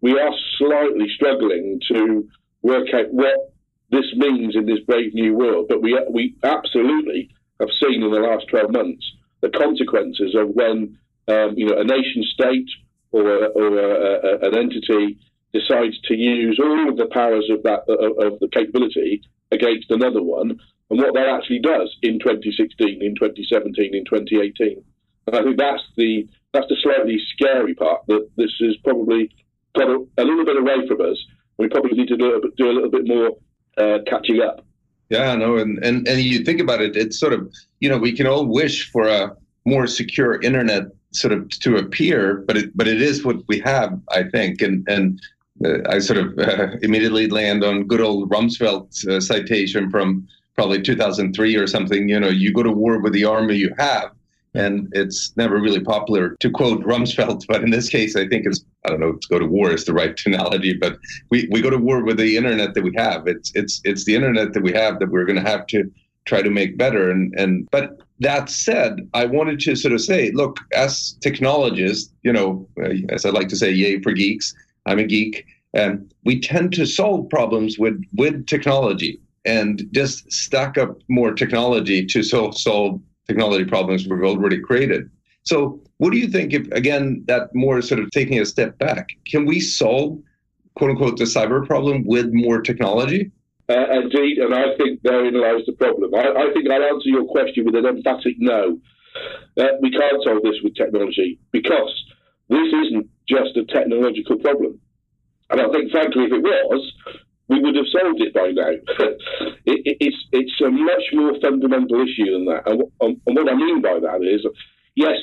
We 0.00 0.19
are 0.19 0.33
slightly 0.59 1.07
struggling 1.15 1.81
to 1.93 2.29
work 2.62 2.88
out 2.93 3.12
what 3.12 3.53
this 3.91 4.05
means 4.17 4.57
in 4.57 4.67
this 4.67 4.81
brave 4.81 5.15
new 5.15 5.35
world, 5.35 5.67
but 5.69 5.81
we 5.81 5.99
we 6.11 6.35
absolutely 6.43 7.31
have 7.61 7.71
seen 7.83 8.03
in 8.03 8.11
the 8.11 8.19
last 8.19 8.47
12 8.50 8.73
months 8.73 9.05
the 9.41 9.49
consequences 9.50 10.35
of 10.35 10.49
when 10.50 10.99
um, 11.28 11.54
you 11.56 11.66
know, 11.66 11.78
a 11.78 11.85
nation 11.85 12.23
state 12.23 12.68
or, 13.12 13.47
or 13.49 13.78
a, 13.78 14.45
a, 14.45 14.49
an 14.49 14.56
entity 14.56 15.18
decides 15.52 16.00
to 16.02 16.14
use 16.14 16.61
all 16.62 16.88
of 16.88 16.97
the 16.97 17.06
powers 17.06 17.49
of 17.50 17.62
that 17.62 17.80
of, 17.88 18.33
of 18.33 18.40
the 18.40 18.49
capability 18.49 19.23
against 19.52 19.90
another 19.90 20.23
one, 20.23 20.59
and 20.90 21.00
what 21.00 21.14
that 21.14 21.28
actually 21.28 21.61
does 21.61 21.95
in 22.02 22.18
2016, 22.18 23.02
in 23.02 23.14
2017, 23.14 23.95
in 23.95 24.04
2018. 24.04 24.83
And 25.26 25.37
I 25.37 25.42
think 25.42 25.56
that's 25.59 25.83
the 25.97 26.28
that's 26.52 26.68
the 26.68 26.76
slightly 26.83 27.18
scary 27.35 27.75
part 27.75 28.06
that 28.09 28.28
this 28.37 28.52
is 28.61 28.76
probably 28.85 29.30
got 29.75 29.88
a, 29.88 30.04
a 30.18 30.25
little 30.25 30.45
bit 30.45 30.56
away 30.56 30.87
from 30.87 31.00
us. 31.00 31.18
We 31.59 31.68
probably 31.68 31.97
need 31.97 32.09
to 32.09 32.16
do 32.16 32.37
a, 32.37 32.40
do 32.56 32.71
a 32.71 32.75
little 32.75 32.90
bit 32.90 33.06
more 33.06 33.37
uh, 33.78 33.99
catching 34.06 34.40
up. 34.40 34.64
Yeah, 35.09 35.35
no, 35.37 35.56
and, 35.56 35.78
and 35.85 36.06
and 36.09 36.21
you 36.21 36.45
think 36.45 36.61
about 36.61 36.80
it, 36.80 36.97
it's 36.97 37.18
sort 37.18 37.33
of 37.33 37.52
you 37.80 37.88
know 37.88 37.99
we 37.99 38.12
can 38.12 38.26
all 38.26 38.47
wish 38.47 38.90
for 38.90 39.09
a 39.09 39.37
more 39.64 39.87
secure 39.87 40.40
internet 40.40 40.85
sort 41.16 41.32
of 41.32 41.49
to 41.61 41.76
appear, 41.76 42.44
but 42.46 42.56
it 42.56 42.76
but 42.76 42.88
it 42.88 43.00
is 43.00 43.25
what 43.25 43.37
we 43.49 43.58
have, 43.61 43.99
I 44.11 44.25
think, 44.25 44.62
and 44.62 44.87
and 44.88 45.20
uh, 45.64 45.78
I 45.88 45.99
sort 45.99 46.18
of 46.18 46.38
uh, 46.38 46.76
immediately 46.82 47.28
land 47.28 47.64
on 47.64 47.85
good 47.85 48.00
old 48.00 48.30
Rumsfeld's 48.30 49.06
uh, 49.06 49.20
citation 49.20 49.90
from 49.90 50.26
probably 50.54 50.82
2003 50.82 51.56
or 51.56 51.66
something. 51.66 52.08
You 52.08 52.20
know, 52.20 52.28
you 52.28 52.52
go 52.52 52.62
to 52.62 52.73
war 52.73 52.99
with 53.00 53.12
the 53.12 53.25
army 53.25 53.56
you 53.56 53.75
have, 53.78 54.11
and 54.54 54.88
it's 54.92 55.32
never 55.37 55.61
really 55.61 55.80
popular 55.80 56.30
to 56.40 56.50
quote 56.50 56.82
Rumsfeld, 56.82 57.44
but 57.46 57.62
in 57.62 57.70
this 57.70 57.88
case, 57.88 58.16
I 58.16 58.26
think 58.26 58.46
it's 58.46 58.64
I 58.85 58.90
don't 58.90 59.00
know 59.00 59.12
to 59.12 59.28
go 59.28 59.38
to 59.38 59.46
war 59.46 59.73
is 59.73 59.85
the 59.85 59.92
right 59.92 60.16
tonality, 60.25 60.75
but 60.75 60.99
we, 61.30 61.49
we 61.50 61.61
go 61.61 61.70
to 61.70 61.78
war 61.78 62.02
with 62.04 62.18
the 62.18 62.37
internet 62.37 62.75
that 62.75 62.85
we 62.85 62.92
have. 62.96 63.26
It's 63.26 63.52
it's 63.54 63.80
it's 63.85 64.04
the 64.04 64.14
internet 64.14 64.52
that 64.54 64.62
we 64.62 64.73
have 64.73 64.99
that 64.99 65.11
we're 65.11 65.25
going 65.25 65.42
to 65.42 65.50
have 65.50 65.66
to 65.68 65.90
try 66.25 66.42
to 66.42 66.50
make 66.50 66.76
better. 66.76 67.11
And 67.11 67.35
and 67.38 67.68
but 67.70 68.00
that 68.20 68.49
said, 68.49 69.08
I 69.14 69.26
wanted 69.26 69.61
to 69.61 69.76
sort 69.76 69.92
of 69.92 70.00
say, 70.00 70.30
look, 70.32 70.58
as 70.73 71.12
technologists, 71.20 72.12
you 72.23 72.32
know, 72.32 72.66
as 73.11 73.25
I 73.25 73.30
like 73.30 73.49
to 73.49 73.56
say, 73.56 73.70
yay 73.70 74.00
for 74.00 74.12
geeks. 74.12 74.54
I'm 74.87 74.99
a 74.99 75.04
geek, 75.04 75.44
and 75.75 76.12
we 76.25 76.40
tend 76.40 76.73
to 76.75 76.87
solve 76.87 77.28
problems 77.28 77.78
with 77.78 78.00
with 78.14 78.46
technology 78.46 79.20
and 79.44 79.87
just 79.92 80.30
stack 80.32 80.78
up 80.78 80.99
more 81.08 81.32
technology 81.32 82.06
to 82.06 82.23
solve 82.23 82.56
solve 82.56 83.00
technology 83.26 83.64
problems 83.64 84.06
we've 84.06 84.23
already 84.23 84.61
created. 84.61 85.11
So, 85.42 85.80
what 85.99 86.11
do 86.12 86.18
you 86.18 86.28
think 86.28 86.52
if, 86.52 86.66
again, 86.73 87.25
that 87.28 87.54
more 87.54 87.80
sort 87.80 88.00
of 88.00 88.11
taking 88.11 88.40
a 88.40 88.46
step 88.46 88.78
back, 88.78 89.11
can 89.26 89.46
we 89.46 89.61
solve, 89.61 90.18
quote 90.75 90.90
unquote, 90.90 91.18
the 91.18 91.25
cyber 91.25 91.64
problem 91.66 92.04
with 92.04 92.32
more 92.32 92.61
technology? 92.61 93.30
Uh, 93.68 93.99
indeed, 93.99 94.38
and 94.38 94.54
I 94.54 94.76
think 94.78 95.02
therein 95.02 95.35
lies 95.35 95.66
the 95.66 95.73
problem. 95.73 96.14
I, 96.14 96.30
I, 96.30 96.52
think 96.54 96.70
I'll 96.70 96.85
answer 96.85 97.08
your 97.11 97.26
question 97.26 97.64
with 97.64 97.75
an 97.75 97.85
emphatic 97.85 98.37
no. 98.38 98.78
Uh, 99.58 99.75
we 99.82 99.90
can't 99.90 100.23
solve 100.23 100.42
this 100.44 100.62
with 100.62 100.76
technology 100.76 101.40
because 101.50 101.90
this 102.49 102.68
isn't 102.87 103.11
just 103.28 103.56
a 103.56 103.64
technological 103.64 104.38
problem. 104.38 104.78
And 105.50 105.61
I 105.61 105.66
think, 105.70 105.90
frankly, 105.90 106.25
if 106.25 106.32
it 106.32 106.42
was, 106.42 106.92
we 107.49 107.61
would 107.61 107.75
have 107.75 107.90
solved 107.90 108.20
it 108.20 108.35
by 108.35 108.50
now. 108.50 108.70
it, 109.66 109.78
it, 109.85 109.96
it's 110.00 110.23
it's 110.32 110.61
a 110.61 110.70
much 110.70 111.06
more 111.12 111.35
fundamental 111.40 112.02
issue 112.02 112.30
than 112.32 112.46
that. 112.46 112.66
And, 112.66 112.82
and, 113.00 113.37
what 113.37 113.50
I 113.50 113.54
mean 113.54 113.82
by 113.82 113.99
that 113.99 114.23
is, 114.23 114.46
yes, 114.94 115.18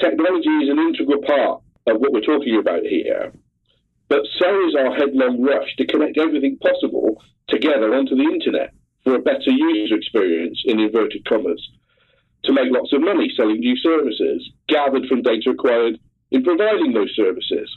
technology 0.00 0.50
is 0.62 0.70
an 0.70 0.78
integral 0.78 1.22
part 1.22 1.62
of 1.86 2.00
what 2.00 2.12
we're 2.12 2.26
talking 2.26 2.58
about 2.58 2.82
here, 2.82 3.32
but 4.08 4.22
so 4.38 4.68
is 4.68 4.74
our 4.74 4.94
headlong 4.94 5.42
rush 5.42 5.74
to 5.76 5.86
connect 5.86 6.18
everything 6.18 6.58
possible 6.58 7.22
together 7.48 7.94
onto 7.94 8.16
the 8.16 8.22
internet 8.22 8.72
for 9.04 9.14
a 9.14 9.22
better 9.22 9.50
user 9.50 9.96
experience, 9.96 10.62
in 10.64 10.80
inverted 10.80 11.24
commas, 11.24 11.60
to 12.44 12.52
make 12.52 12.70
lots 12.70 12.92
of 12.92 13.00
money 13.00 13.32
selling 13.36 13.60
new 13.60 13.76
services 13.76 14.50
gathered 14.68 15.06
from 15.06 15.22
data 15.22 15.50
acquired 15.50 15.98
in 16.30 16.42
providing 16.42 16.92
those 16.92 17.12
services. 17.14 17.68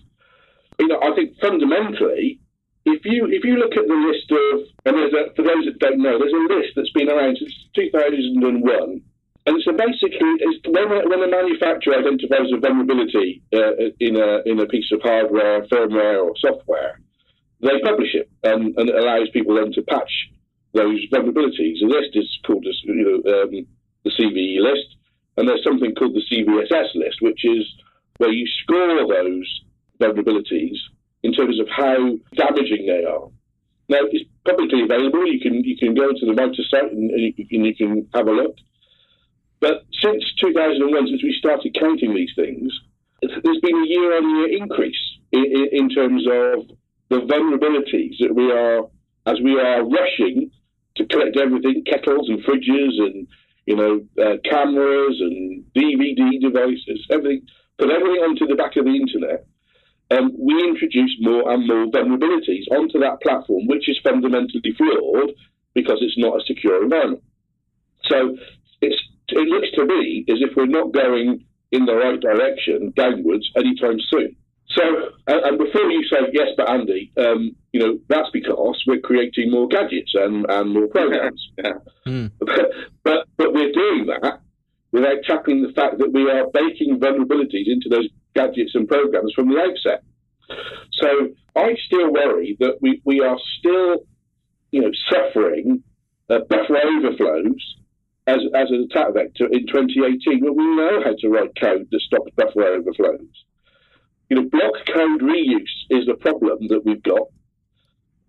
You 0.80 0.88
know, 0.88 1.00
I 1.02 1.16
think 1.16 1.40
fundamentally 1.40 2.40
if 2.86 3.04
you 3.04 3.26
if 3.26 3.44
you 3.44 3.58
look 3.58 3.76
at 3.76 3.88
the 3.88 3.94
list 3.94 4.30
of 4.32 4.68
and 4.86 4.96
there's 4.96 5.14
a, 5.14 5.34
for 5.36 5.42
those 5.42 5.66
that 5.66 5.80
don't 5.80 6.02
know, 6.02 6.18
there's 6.20 6.34
a 6.34 6.54
list 6.54 6.74
that's 6.76 6.92
been 6.92 7.10
around 7.10 7.38
since 7.38 7.54
2001. 7.76 9.02
And 9.46 9.62
so 9.64 9.72
basically, 9.74 10.42
when, 10.66 10.92
a, 10.92 11.08
when 11.08 11.22
a 11.22 11.30
manufacturer 11.30 12.00
identifies 12.00 12.50
a 12.52 12.58
vulnerability 12.58 13.44
uh, 13.54 13.94
in 14.00 14.18
a 14.18 14.42
in 14.46 14.60
a 14.60 14.66
piece 14.66 14.92
of 14.92 15.02
hardware, 15.04 15.62
firmware, 15.68 16.24
or 16.24 16.34
software, 16.42 17.00
they 17.62 17.80
publish 17.84 18.16
it, 18.16 18.30
and, 18.44 18.76
and 18.78 18.90
it 18.90 18.96
allows 18.96 19.30
people 19.34 19.56
then 19.56 19.72
to 19.74 19.84
patch 19.84 20.12
those 20.74 21.00
vulnerabilities. 21.14 21.78
The 21.80 21.88
list 21.88 22.16
is 22.16 22.28
called 22.46 22.66
you 22.84 23.22
know, 23.24 23.44
um, 23.44 23.68
the 24.04 24.12
CVE 24.18 24.62
list, 24.62 24.98
and 25.38 25.48
there's 25.48 25.64
something 25.64 25.94
called 25.94 26.16
the 26.16 26.26
CVSS 26.26 26.96
list, 26.96 27.22
which 27.22 27.46
is 27.46 27.66
where 28.18 28.32
you 28.32 28.48
score 28.64 28.98
those 29.08 29.62
vulnerabilities 30.02 30.78
in 31.24 31.34
terms 31.34 31.60
of 31.60 31.68
how 31.70 32.18
damaging 32.36 32.86
they 32.88 33.06
are. 33.06 33.30
Now, 33.88 34.00
it's 34.10 34.30
publicly 34.44 34.82
available. 34.84 35.28
You 35.32 35.40
can 35.40 35.64
you 35.64 35.78
can 35.78 35.94
go 35.94 36.10
to 36.10 36.26
the 36.26 36.34
MITRE 36.34 36.64
site 36.70 36.92
and, 36.92 37.12
and 37.12 37.66
you 37.66 37.76
can 37.76 38.08
have 38.14 38.28
a 38.28 38.32
look. 38.32 38.56
But 39.66 39.82
since 40.04 40.24
2001, 40.42 41.08
since 41.08 41.24
we 41.24 41.36
started 41.40 41.76
counting 41.80 42.14
these 42.14 42.30
things, 42.36 42.72
there's 43.22 43.62
been 43.66 43.82
a 43.82 43.88
year-on-year 43.88 44.62
increase 44.62 45.04
in, 45.32 45.44
in, 45.44 45.68
in 45.72 45.90
terms 45.90 46.22
of 46.28 46.70
the 47.10 47.26
vulnerabilities 47.26 48.14
that 48.20 48.36
we 48.36 48.52
are, 48.52 48.86
as 49.26 49.42
we 49.44 49.60
are 49.60 49.82
rushing 49.84 50.52
to 50.98 51.06
collect 51.08 51.36
everything, 51.42 51.84
kettles 51.90 52.30
and 52.30 52.44
fridges 52.46 52.94
and 53.02 53.28
you 53.66 53.76
know 53.76 54.06
uh, 54.22 54.38
cameras 54.48 55.18
and 55.20 55.66
DVD 55.76 56.40
devices, 56.40 57.04
everything, 57.10 57.42
put 57.80 57.90
everything 57.90 58.22
onto 58.22 58.46
the 58.46 58.54
back 58.54 58.76
of 58.78 58.86
the 58.86 58.94
internet 58.94 59.48
um, 60.12 60.32
we 60.38 60.54
introduce 60.64 61.16
more 61.20 61.52
and 61.52 61.68
more 61.68 61.88
vulnerabilities 61.88 62.70
onto 62.70 63.00
that 63.00 63.18
platform, 63.24 63.66
which 63.66 63.90
is 63.90 63.98
fundamentally 64.04 64.62
flawed 64.78 65.32
because 65.74 65.98
it's 66.02 66.18
not 66.18 66.40
a 66.40 66.46
secure 66.46 66.84
environment. 66.84 67.24
So 68.08 68.38
it 69.30 69.48
looks 69.48 69.72
to 69.76 69.86
me 69.86 70.26
as 70.30 70.38
if 70.42 70.56
we're 70.56 70.66
not 70.66 70.94
going 70.94 71.46
in 71.72 71.86
the 71.86 71.96
right 71.96 72.20
direction 72.20 72.94
downwards 72.96 73.50
anytime 73.58 73.98
soon. 74.10 74.36
So, 74.76 74.84
and 75.28 75.58
before 75.58 75.90
you 75.90 76.04
say 76.12 76.18
yes, 76.34 76.50
but 76.58 76.70
Andy, 76.70 77.12
um, 77.18 77.56
you 77.72 77.80
know 77.80 78.00
that's 78.10 78.30
because 78.34 78.82
we're 78.88 79.00
creating 79.00 79.52
more 79.52 79.68
gadgets 79.68 80.12
and, 80.14 80.46
and 80.50 80.74
more 80.74 80.88
programs. 80.88 81.42
Yeah. 81.64 81.74
Mm. 82.08 82.32
But, 82.40 82.66
but 83.04 83.28
but 83.38 83.54
we're 83.54 83.72
doing 83.72 84.08
that 84.08 84.42
without 84.92 85.24
tackling 85.28 85.62
the 85.62 85.74
fact 85.74 85.98
that 86.00 86.12
we 86.14 86.30
are 86.30 86.48
baking 86.54 87.00
vulnerabilities 87.00 87.68
into 87.68 87.90
those 87.90 88.08
gadgets 88.34 88.72
and 88.76 88.88
programs 88.88 89.34
from 89.34 89.50
the 89.50 89.60
outset. 89.60 90.04
So 91.02 91.30
I 91.56 91.76
still 91.86 92.12
worry 92.12 92.56
that 92.60 92.78
we, 92.82 93.02
we 93.04 93.20
are 93.20 93.38
still, 93.60 94.06
you 94.72 94.82
know, 94.82 94.92
suffering 95.10 95.84
uh, 96.30 96.40
buffer 96.50 96.78
overflows 96.78 97.76
as, 98.28 98.40
as 98.56 98.70
an 98.70 98.88
attack 98.90 99.14
vector 99.14 99.46
in 99.52 99.68
2018 99.68 100.42
but 100.42 100.56
we 100.56 100.64
know 100.76 101.02
how 101.04 101.14
to 101.20 101.30
write 101.30 101.52
code 101.60 101.88
that 101.92 102.02
stops 102.02 102.32
buffer 102.36 102.64
overflows. 102.64 103.46
You 104.30 104.38
know, 104.38 104.50
block 104.50 104.74
code 104.88 105.22
reuse 105.22 105.76
is 105.90 106.08
the 106.08 106.16
problem 106.20 106.68
that 106.70 106.82
we've 106.86 107.04
got 107.04 107.28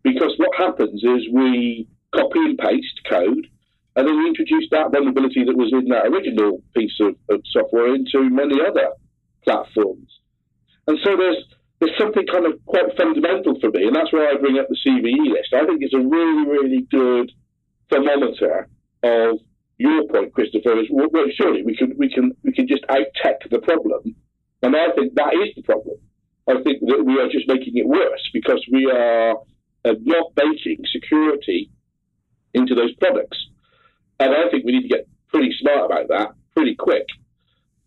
because 0.02 0.34
what 0.36 0.54
happens 0.56 1.02
is 1.02 1.28
we 1.32 1.88
copy 2.14 2.38
and 2.38 2.58
paste 2.58 3.00
code 3.08 3.46
and 3.96 4.06
then 4.06 4.18
we 4.18 4.28
introduce 4.28 4.68
that 4.70 4.92
vulnerability 4.92 5.44
that 5.44 5.56
was 5.56 5.72
in 5.72 5.88
that 5.88 6.06
original 6.06 6.62
piece 6.76 7.00
of, 7.00 7.16
of 7.30 7.40
software 7.50 7.94
into 7.94 8.28
many 8.28 8.60
other 8.60 8.92
platforms. 9.42 10.20
And 10.86 10.98
so 11.02 11.16
there's 11.16 11.42
there's 11.80 11.96
something 11.98 12.24
kind 12.30 12.46
of 12.46 12.64
quite 12.64 12.96
fundamental 12.96 13.58
for 13.60 13.70
me, 13.70 13.86
and 13.86 13.94
that's 13.94 14.12
why 14.12 14.32
I 14.32 14.40
bring 14.40 14.58
up 14.58 14.66
the 14.68 14.78
CVE 14.86 15.32
list. 15.32 15.52
I 15.52 15.66
think 15.66 15.80
it's 15.82 15.92
a 15.92 16.00
really, 16.00 16.46
really 16.48 16.86
good 16.90 17.30
thermometer 17.90 18.68
of 19.02 19.40
your 19.78 20.06
point, 20.08 20.32
Christopher. 20.32 20.78
Is 20.80 20.86
well, 20.90 21.26
surely 21.36 21.62
we 21.62 21.76
can 21.76 21.94
we 21.98 22.08
can 22.08 22.32
we 22.42 22.52
can 22.52 22.66
just 22.66 22.84
out 22.88 23.06
tech 23.22 23.40
the 23.50 23.58
problem, 23.60 24.14
and 24.62 24.76
I 24.76 24.92
think 24.94 25.14
that 25.14 25.34
is 25.34 25.54
the 25.54 25.62
problem. 25.62 25.96
I 26.48 26.62
think 26.62 26.80
that 26.80 27.04
we 27.04 27.20
are 27.20 27.28
just 27.28 27.48
making 27.48 27.76
it 27.76 27.86
worse 27.86 28.30
because 28.32 28.64
we 28.72 28.90
are 28.90 29.36
uh, 29.84 29.94
not 30.02 30.34
baking 30.34 30.84
security 30.92 31.70
into 32.54 32.74
those 32.74 32.94
products, 32.94 33.38
and 34.20 34.32
I 34.32 34.48
think 34.50 34.64
we 34.64 34.72
need 34.72 34.82
to 34.82 34.88
get 34.88 35.08
pretty 35.28 35.52
smart 35.60 35.90
about 35.90 36.08
that 36.08 36.34
pretty 36.54 36.74
quick. 36.74 37.06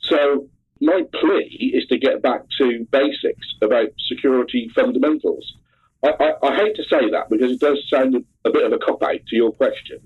So 0.02 0.48
my 0.82 1.02
plea 1.14 1.74
is 1.74 1.88
to 1.88 1.98
get 1.98 2.22
back 2.22 2.42
to 2.60 2.88
basics 2.92 3.48
about 3.62 3.88
security 4.08 4.70
fundamentals. 4.76 5.56
I, 6.04 6.10
I, 6.20 6.48
I 6.48 6.56
hate 6.56 6.76
to 6.76 6.84
say 6.84 7.10
that 7.12 7.30
because 7.30 7.52
it 7.52 7.60
does 7.60 7.84
sound 7.92 8.16
a, 8.16 8.48
a 8.48 8.52
bit 8.52 8.66
of 8.66 8.72
a 8.72 8.78
cop 8.78 9.04
out 9.04 9.20
to 9.28 9.36
your 9.36 9.52
question, 9.52 10.00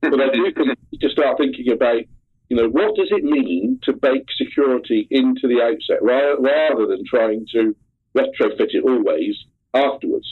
but 0.00 0.20
I 0.20 0.30
do 0.30 0.42
need 0.42 1.00
to 1.00 1.10
start 1.10 1.38
thinking 1.38 1.72
about, 1.72 2.02
you 2.48 2.56
know, 2.56 2.68
what 2.68 2.96
does 2.96 3.08
it 3.10 3.24
mean 3.24 3.78
to 3.84 3.92
bake 3.92 4.26
security 4.36 5.06
into 5.10 5.48
the 5.48 5.60
outset 5.62 6.02
rather, 6.02 6.40
rather 6.40 6.86
than 6.86 7.04
trying 7.06 7.46
to 7.52 7.74
retrofit 8.16 8.74
it 8.74 8.84
always 8.84 9.36
afterwards. 9.74 10.26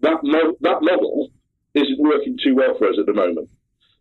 That 0.00 0.18
mo- 0.22 0.56
that 0.60 0.82
model 0.82 1.30
isn't 1.74 1.98
working 1.98 2.38
too 2.42 2.54
well 2.54 2.76
for 2.78 2.88
us 2.88 2.96
at 2.98 3.06
the 3.06 3.14
moment. 3.14 3.48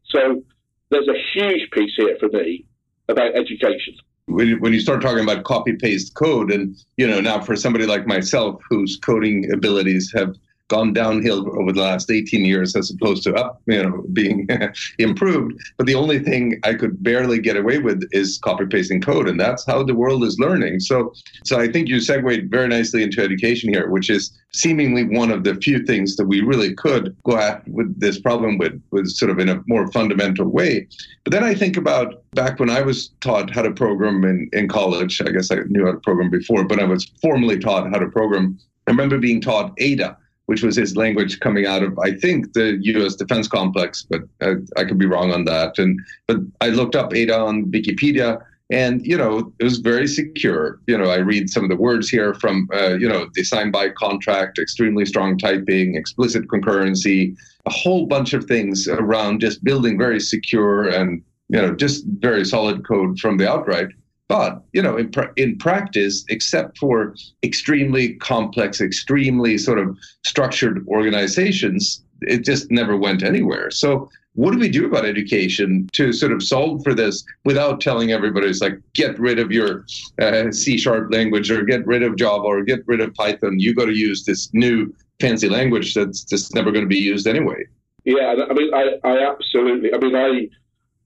So 0.10 0.44
there's 0.90 1.08
a 1.08 1.22
huge 1.34 1.70
piece 1.72 1.94
here 1.98 2.18
for 2.20 2.30
me 2.30 2.66
about 3.08 3.36
education 3.36 3.96
when, 4.28 4.60
when 4.60 4.74
you 4.74 4.80
start 4.80 5.02
talking 5.02 5.24
about 5.24 5.44
copy 5.44 5.74
paste 5.74 6.16
code 6.16 6.52
and 6.52 6.76
you 6.98 7.08
know 7.08 7.22
now 7.22 7.40
for 7.40 7.56
somebody 7.56 7.86
like 7.86 8.08
myself 8.08 8.62
whose 8.70 8.98
coding 8.98 9.52
abilities 9.54 10.12
have 10.16 10.36
gone 10.68 10.94
downhill 10.94 11.48
over 11.60 11.72
the 11.72 11.82
last 11.82 12.10
18 12.10 12.44
years 12.44 12.76
as 12.76 12.90
opposed 12.92 13.24
to 13.24 13.34
up, 13.36 13.62
you 13.68 13.84
know, 13.84 14.04
being 14.14 14.48
improved. 15.00 15.54
But 15.78 15.86
the 15.86 15.96
only 15.96 16.20
thing 16.20 16.60
I 16.64 16.74
could 16.74 17.02
barely 17.04 17.40
get 17.40 17.56
away 17.56 17.78
with 17.78 18.04
is 18.12 18.40
copy 18.40 18.66
pasting 18.66 19.02
code, 19.02 19.30
and 19.30 19.40
that's 19.40 19.66
how 19.66 19.84
the 19.84 19.94
world 19.94 20.24
is 20.24 20.40
learning. 20.40 20.80
So, 20.80 21.14
so 21.44 21.60
I 21.60 21.72
think 21.72 21.88
you 21.88 22.00
segued 22.00 22.50
very 22.50 22.68
nicely 22.68 23.04
into 23.04 23.22
education 23.22 23.72
here, 23.72 23.90
which 23.90 24.10
is 24.10 24.32
seemingly 24.54 25.04
one 25.04 25.32
of 25.32 25.44
the 25.44 25.56
few 25.56 25.84
things 25.86 26.16
that 26.16 26.26
we 26.26 26.42
really 26.42 26.74
could 26.74 27.16
go 27.24 27.38
at 27.38 27.68
with 27.68 28.00
this 28.00 28.20
problem 28.20 28.58
with, 28.58 28.82
with 28.92 29.08
sort 29.10 29.30
of 29.30 29.40
in 29.40 29.50
a 29.50 29.62
more 29.68 29.92
fundamental 29.92 30.48
way. 30.48 30.88
But 31.24 31.32
then 31.32 31.44
I 31.44 31.54
think 31.54 31.78
about 31.78 32.24
back 32.34 32.60
when 32.60 32.70
I 32.70 32.82
was 32.82 33.10
taught 33.22 33.52
how 33.52 33.62
to 33.62 33.72
program 33.72 34.24
in, 34.24 34.50
in 34.54 34.68
college. 34.68 35.22
I 35.22 35.32
guess 35.32 35.52
I 35.52 35.58
knew 35.68 35.86
how 35.86 35.92
to 35.92 36.00
program 36.00 36.30
before, 36.30 36.64
but 36.64 36.80
I 36.80 36.86
was 36.86 37.12
formally 37.22 37.60
taught 37.60 37.90
how 37.92 38.00
to 38.00 38.08
program. 38.08 38.58
I 38.88 38.92
remember 38.92 39.18
being 39.18 39.42
taught 39.42 39.74
Ada 39.78 40.18
which 40.48 40.64
was 40.64 40.76
his 40.76 40.96
language 40.96 41.40
coming 41.40 41.66
out 41.66 41.84
of, 41.84 41.98
I 42.00 42.12
think, 42.14 42.54
the 42.54 42.78
U.S. 42.82 43.16
defense 43.16 43.48
complex, 43.48 44.06
but 44.08 44.22
uh, 44.42 44.56
I 44.78 44.84
could 44.84 45.00
be 45.00 45.06
wrong 45.06 45.32
on 45.32 45.46
that. 45.46 45.78
And 45.78 46.00
but 46.28 46.38
I 46.62 46.70
looked 46.70 46.96
up 46.96 47.14
Ada 47.14 47.38
on 47.38 47.66
Wikipedia, 47.72 48.42
and 48.70 49.06
you 49.06 49.18
know 49.18 49.52
it 49.60 49.64
was 49.64 49.80
very 49.80 50.08
secure. 50.08 50.80
You 50.88 50.98
know, 50.98 51.10
I 51.10 51.18
read 51.18 51.50
some 51.50 51.64
of 51.64 51.70
the 51.70 51.76
words 51.76 52.10
here 52.10 52.34
from, 52.36 52.68
uh, 52.74 52.96
you 52.96 53.08
know, 53.08 53.28
designed 53.34 53.72
by 53.72 53.90
contract, 53.90 54.60
extremely 54.60 55.06
strong 55.06 55.38
typing, 55.38 55.96
explicit 55.96 56.48
concurrency, 56.48 57.36
a 57.66 57.72
whole 57.72 58.06
bunch 58.06 58.34
of 58.34 58.46
things 58.46 58.88
around 58.88 59.42
just 59.42 59.64
building 59.64 59.98
very 59.98 60.20
secure 60.20 60.88
and 60.88 61.24
you 61.50 61.62
know 61.62 61.76
just 61.76 62.06
very 62.20 62.46
solid 62.46 62.88
code 62.88 63.20
from 63.20 63.38
the 63.38 63.50
outright. 63.50 63.88
But 64.28 64.64
you 64.74 64.82
know, 64.82 64.98
in 64.98 65.12
in 65.38 65.58
practice, 65.58 66.26
except 66.30 66.78
for 66.78 67.16
extremely 67.44 68.16
complex, 68.16 68.82
extremely 68.82 69.58
sort 69.58 69.80
of 69.80 69.98
structured 70.26 70.86
organizations, 70.88 72.04
it 72.22 72.44
just 72.44 72.72
never 72.72 72.98
went 72.98 73.24
anywhere. 73.24 73.70
So 73.70 74.10
what 74.36 74.52
do 74.52 74.60
we 74.60 74.70
do 74.70 74.86
about 74.86 75.06
education 75.06 75.90
to 75.94 76.12
sort 76.14 76.32
of 76.32 76.44
solve 76.44 76.84
for 76.84 76.94
this 76.94 77.26
without 77.46 77.82
telling 77.82 78.12
everybody 78.12 78.48
it's 78.48 78.62
like 78.62 78.80
get 78.94 79.18
rid 79.18 79.40
of 79.40 79.52
your 79.52 79.86
uh, 80.22 80.52
c 80.52 80.78
sharp 80.78 81.12
language 81.12 81.50
or 81.50 81.64
get 81.64 81.86
rid 81.88 82.04
of 82.04 82.16
java 82.16 82.44
or 82.44 82.64
get 82.64 82.82
rid 82.86 83.02
of 83.02 83.14
python 83.14 83.60
you 83.60 83.74
got 83.74 83.86
to 83.86 83.98
use 83.98 84.26
this 84.26 84.54
new 84.54 84.94
fancy 85.20 85.50
language 85.50 85.94
that's 85.94 86.24
just 86.24 86.54
never 86.54 86.72
going 86.72 86.84
to 86.84 86.90
be 86.90 86.98
used 86.98 87.28
anyway 87.28 87.64
yeah 88.04 88.36
i 88.50 88.54
mean 88.54 88.74
i, 88.74 88.96
I 89.04 89.32
absolutely 89.32 89.94
i 89.94 89.98
mean 89.98 90.16
i 90.16 90.48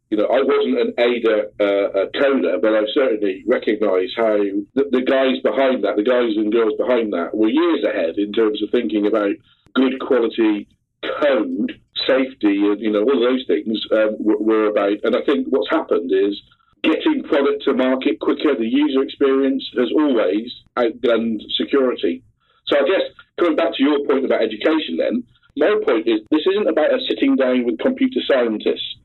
you 0.10 0.18
know, 0.18 0.26
I 0.26 0.42
wasn't 0.42 0.82
an 0.82 0.94
Ada 0.98 1.54
uh, 1.60 2.10
coder, 2.18 2.60
but 2.62 2.74
I 2.74 2.82
certainly 2.94 3.44
recognise 3.46 4.10
how 4.18 4.38
the, 4.74 4.90
the, 4.90 5.06
guys 5.06 5.38
behind 5.44 5.84
that, 5.84 5.98
the 5.98 6.04
guys 6.04 6.34
and 6.36 6.52
girls 6.52 6.74
behind 6.78 7.14
that, 7.14 7.38
were 7.38 7.50
years 7.50 7.86
ahead 7.86 8.18
in 8.18 8.34
terms 8.34 8.62
of 8.64 8.72
thinking 8.72 9.06
about 9.06 9.38
good 9.76 10.00
quality 10.02 10.68
code, 11.06 11.78
safety, 12.08 12.58
and 12.58 12.82
you 12.82 12.92
know, 12.92 13.06
all 13.06 13.22
those 13.22 13.46
things 13.46 13.78
um, 13.94 14.18
were, 14.20 14.66
about. 14.74 14.98
And 15.04 15.16
I 15.16 15.22
think 15.30 15.46
what's 15.50 15.70
happened 15.70 16.12
is 16.12 16.42
getting 16.82 17.22
product 17.30 17.64
to 17.66 17.74
market 17.74 18.20
quicker. 18.20 18.58
The 18.58 18.66
user 18.66 19.04
experience 19.04 19.64
has 19.78 19.92
always 19.94 20.50
outgunned 20.76 21.42
security. 21.54 22.24
So 22.66 22.78
I 22.82 22.88
guess 22.90 23.06
coming 23.38 23.56
back 23.56 23.78
to 23.78 23.84
your 23.84 24.06
point 24.08 24.26
about 24.26 24.42
education, 24.42 24.98
then 24.98 25.22
my 25.56 25.78
point 25.86 26.08
is 26.08 26.22
this 26.32 26.50
isn't 26.50 26.68
about 26.68 26.94
us 26.94 27.02
sitting 27.08 27.36
down 27.36 27.66
with 27.66 27.78
computer 27.78 28.22
scientists 28.26 28.99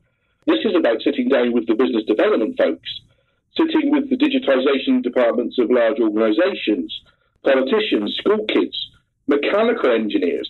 this 0.45 0.59
is 0.63 0.75
about 0.77 1.01
sitting 1.03 1.29
down 1.29 1.53
with 1.53 1.67
the 1.67 1.75
business 1.75 2.03
development 2.05 2.57
folks, 2.57 2.89
sitting 3.57 3.91
with 3.91 4.09
the 4.09 4.17
digitisation 4.17 5.01
departments 5.01 5.57
of 5.59 5.71
large 5.71 5.99
organisations, 5.99 6.93
politicians, 7.43 8.15
school 8.19 8.45
kids, 8.47 8.75
mechanical 9.27 9.91
engineers, 9.91 10.49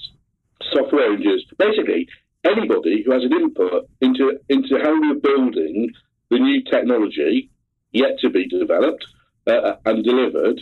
software 0.73 1.13
engineers, 1.13 1.45
basically 1.57 2.07
anybody 2.43 3.03
who 3.03 3.11
has 3.11 3.23
an 3.23 3.33
input 3.33 3.87
into, 4.01 4.37
into 4.49 4.77
how 4.83 4.99
we're 4.99 5.19
building 5.19 5.91
the 6.29 6.39
new 6.39 6.63
technology 6.63 7.49
yet 7.91 8.19
to 8.19 8.29
be 8.29 8.47
developed 8.47 9.05
uh, 9.47 9.75
and 9.85 10.03
delivered. 10.03 10.59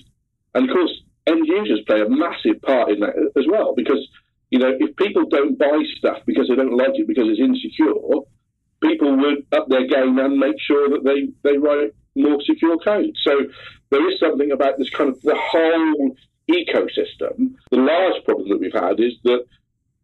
And 0.54 0.70
of 0.70 0.76
course, 0.76 0.92
end 1.26 1.48
users 1.48 1.82
play 1.88 2.02
a 2.02 2.10
massive 2.10 2.62
part 2.62 2.92
in 2.92 3.00
that 3.00 3.16
as 3.36 3.46
well 3.50 3.74
because, 3.76 4.08
you 4.52 4.60
know, 4.60 4.72
if 4.80 4.96
people 4.98 5.26
don't 5.28 5.58
buy 5.58 5.82
stuff 5.98 6.18
because 6.26 6.48
they 6.48 6.56
don't 6.56 6.78
like 6.78 6.94
it 6.94 7.08
because 7.08 7.26
it's 7.28 7.40
insecure, 7.40 7.94
people 8.84 9.18
would 9.18 9.46
up 9.52 9.68
their 9.70 9.88
game 9.88 10.20
and 10.20 10.38
make 10.38 10.60
sure 10.60 10.90
that 10.90 11.04
they, 11.04 11.30
they 11.50 11.58
write 11.58 11.94
more 12.16 12.40
secure 12.46 12.78
code. 12.78 13.16
So 13.24 13.32
there 13.90 14.08
is 14.12 14.20
something 14.20 14.52
about 14.52 14.78
this 14.78 14.90
kind 14.90 15.10
of 15.10 15.22
the 15.22 15.36
whole 15.36 16.16
ecosystem. 16.52 17.56
The 17.72 17.78
large 17.78 18.24
problem 18.26 18.50
that 18.50 18.60
we've 18.60 18.74
had 18.74 19.00
is 19.00 19.14
that 19.24 19.46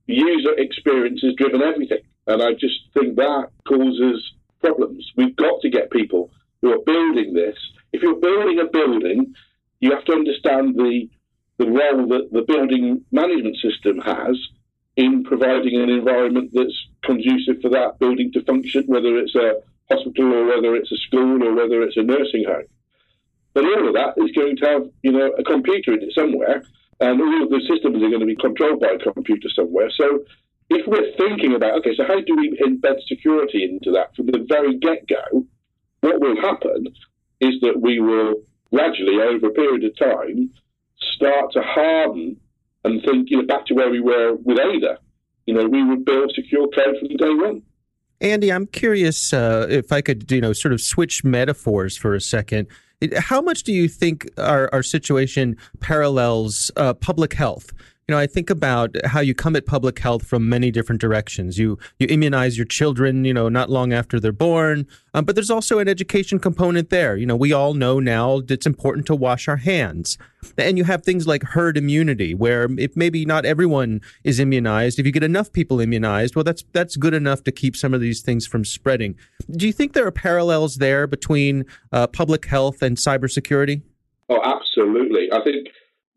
user 0.07 0.53
experience 0.57 1.21
has 1.23 1.35
driven 1.35 1.61
everything. 1.61 2.01
And 2.27 2.41
I 2.41 2.53
just 2.53 2.79
think 2.93 3.15
that 3.17 3.49
causes 3.67 4.33
problems. 4.61 5.11
We've 5.15 5.35
got 5.35 5.61
to 5.61 5.69
get 5.69 5.91
people 5.91 6.31
who 6.61 6.71
are 6.71 6.83
building 6.85 7.33
this. 7.33 7.57
If 7.91 8.01
you're 8.01 8.19
building 8.19 8.59
a 8.59 8.69
building, 8.71 9.33
you 9.79 9.91
have 9.91 10.05
to 10.05 10.13
understand 10.13 10.75
the 10.75 11.09
the 11.57 11.65
role 11.65 12.07
that 12.07 12.29
the 12.31 12.41
building 12.41 13.03
management 13.11 13.57
system 13.57 13.99
has 13.99 14.37
in 14.95 15.25
providing 15.25 15.81
an 15.81 15.89
environment 15.89 16.51
that's 16.53 16.87
conducive 17.03 17.61
for 17.61 17.69
that 17.69 17.99
building 17.99 18.31
to 18.33 18.43
function, 18.43 18.83
whether 18.87 19.17
it's 19.17 19.35
a 19.35 19.61
hospital 19.91 20.33
or 20.33 20.45
whether 20.45 20.75
it's 20.75 20.91
a 20.91 20.97
school 20.97 21.43
or 21.43 21.53
whether 21.53 21.81
it's 21.81 21.97
a 21.97 22.03
nursing 22.03 22.45
home. 22.45 22.67
But 23.53 23.65
all 23.65 23.87
of 23.87 23.93
that 23.95 24.13
is 24.17 24.31
going 24.31 24.57
to 24.57 24.65
have, 24.65 24.83
you 25.01 25.11
know, 25.11 25.31
a 25.37 25.43
computer 25.43 25.93
in 25.93 26.03
it 26.03 26.13
somewhere, 26.13 26.63
and 26.99 27.21
all 27.21 27.43
of 27.43 27.49
the 27.49 27.61
systems 27.67 28.03
are 28.03 28.09
going 28.09 28.19
to 28.19 28.25
be 28.25 28.35
controlled 28.35 28.79
by 28.79 28.89
a 28.89 28.99
computer 28.99 29.49
somewhere. 29.55 29.89
So 29.89 30.25
if 30.69 30.85
we're 30.85 31.11
thinking 31.17 31.55
about, 31.55 31.79
okay, 31.79 31.95
so 31.95 32.03
how 32.05 32.21
do 32.21 32.35
we 32.35 32.57
embed 32.65 33.01
security 33.07 33.63
into 33.63 33.91
that 33.91 34.15
from 34.15 34.27
the 34.27 34.45
very 34.47 34.77
get-go, 34.77 35.45
what 36.01 36.21
will 36.21 36.39
happen 36.39 36.87
is 37.39 37.59
that 37.61 37.81
we 37.81 37.99
will 37.99 38.35
gradually, 38.71 39.19
over 39.19 39.47
a 39.47 39.51
period 39.51 39.83
of 39.83 39.97
time, 39.97 40.51
start 41.15 41.51
to 41.53 41.61
harden 41.61 42.39
and 42.85 43.01
think, 43.03 43.29
you 43.29 43.37
know, 43.37 43.47
back 43.47 43.65
to 43.65 43.73
where 43.73 43.89
we 43.89 43.99
were 43.99 44.35
with 44.35 44.59
Ada. 44.59 44.99
You 45.49 45.55
know, 45.55 45.67
we 45.67 45.83
would 45.83 46.05
build 46.05 46.31
secure 46.35 46.67
code 46.67 46.95
from 46.99 47.07
day 47.17 47.33
one. 47.33 47.63
Andy, 48.21 48.53
I'm 48.53 48.67
curious 48.67 49.33
uh, 49.33 49.65
if 49.67 49.91
I 49.91 49.99
could, 49.99 50.31
you 50.31 50.41
know, 50.41 50.53
sort 50.53 50.73
of 50.73 50.79
switch 50.79 51.23
metaphors 51.23 51.97
for 51.97 52.13
a 52.13 52.21
second. 52.21 52.67
How 53.17 53.41
much 53.41 53.63
do 53.63 53.73
you 53.73 53.87
think 53.87 54.29
our, 54.37 54.69
our 54.71 54.83
situation 54.83 55.57
parallels 55.79 56.69
uh, 56.77 56.93
public 56.93 57.33
health? 57.33 57.73
You 58.09 58.15
know, 58.15 58.17
I 58.17 58.25
think 58.25 58.49
about 58.49 58.95
how 59.05 59.19
you 59.19 59.35
come 59.35 59.55
at 59.55 59.67
public 59.67 59.99
health 59.99 60.25
from 60.25 60.49
many 60.49 60.71
different 60.71 60.99
directions. 60.99 61.59
You 61.59 61.77
you 61.99 62.07
immunize 62.07 62.57
your 62.57 62.65
children, 62.65 63.23
you 63.23 63.35
know, 63.35 63.49
not 63.49 63.69
long 63.69 63.93
after 63.93 64.19
they're 64.19 64.31
born, 64.31 64.87
um, 65.13 65.25
but 65.25 65.35
there's 65.35 65.51
also 65.51 65.77
an 65.77 65.87
education 65.87 66.39
component 66.39 66.89
there. 66.89 67.15
You 67.15 67.27
know, 67.27 67.35
we 67.35 67.53
all 67.53 67.75
know 67.75 67.99
now 67.99 68.41
it's 68.49 68.65
important 68.65 69.05
to 69.05 69.15
wash 69.15 69.47
our 69.47 69.57
hands, 69.57 70.17
and 70.57 70.75
you 70.75 70.85
have 70.85 71.03
things 71.03 71.27
like 71.27 71.43
herd 71.43 71.77
immunity, 71.77 72.33
where 72.33 72.67
if 72.79 72.97
maybe 72.97 73.25
not 73.25 73.45
everyone 73.45 74.01
is 74.23 74.39
immunized, 74.39 74.97
if 74.97 75.05
you 75.05 75.11
get 75.11 75.23
enough 75.23 75.53
people 75.53 75.79
immunized, 75.79 76.35
well, 76.35 76.43
that's 76.43 76.63
that's 76.73 76.95
good 76.97 77.13
enough 77.13 77.43
to 77.43 77.51
keep 77.51 77.75
some 77.75 77.93
of 77.93 78.01
these 78.01 78.21
things 78.23 78.47
from 78.47 78.65
spreading. 78.65 79.15
Do 79.51 79.67
you 79.67 79.73
think 79.73 79.93
there 79.93 80.07
are 80.07 80.11
parallels 80.11 80.77
there 80.77 81.05
between 81.05 81.63
uh, 81.91 82.07
public 82.07 82.47
health 82.47 82.81
and 82.81 82.97
cybersecurity? 82.97 83.83
Oh, 84.29 84.41
absolutely. 84.43 85.27
I 85.31 85.43
think 85.43 85.67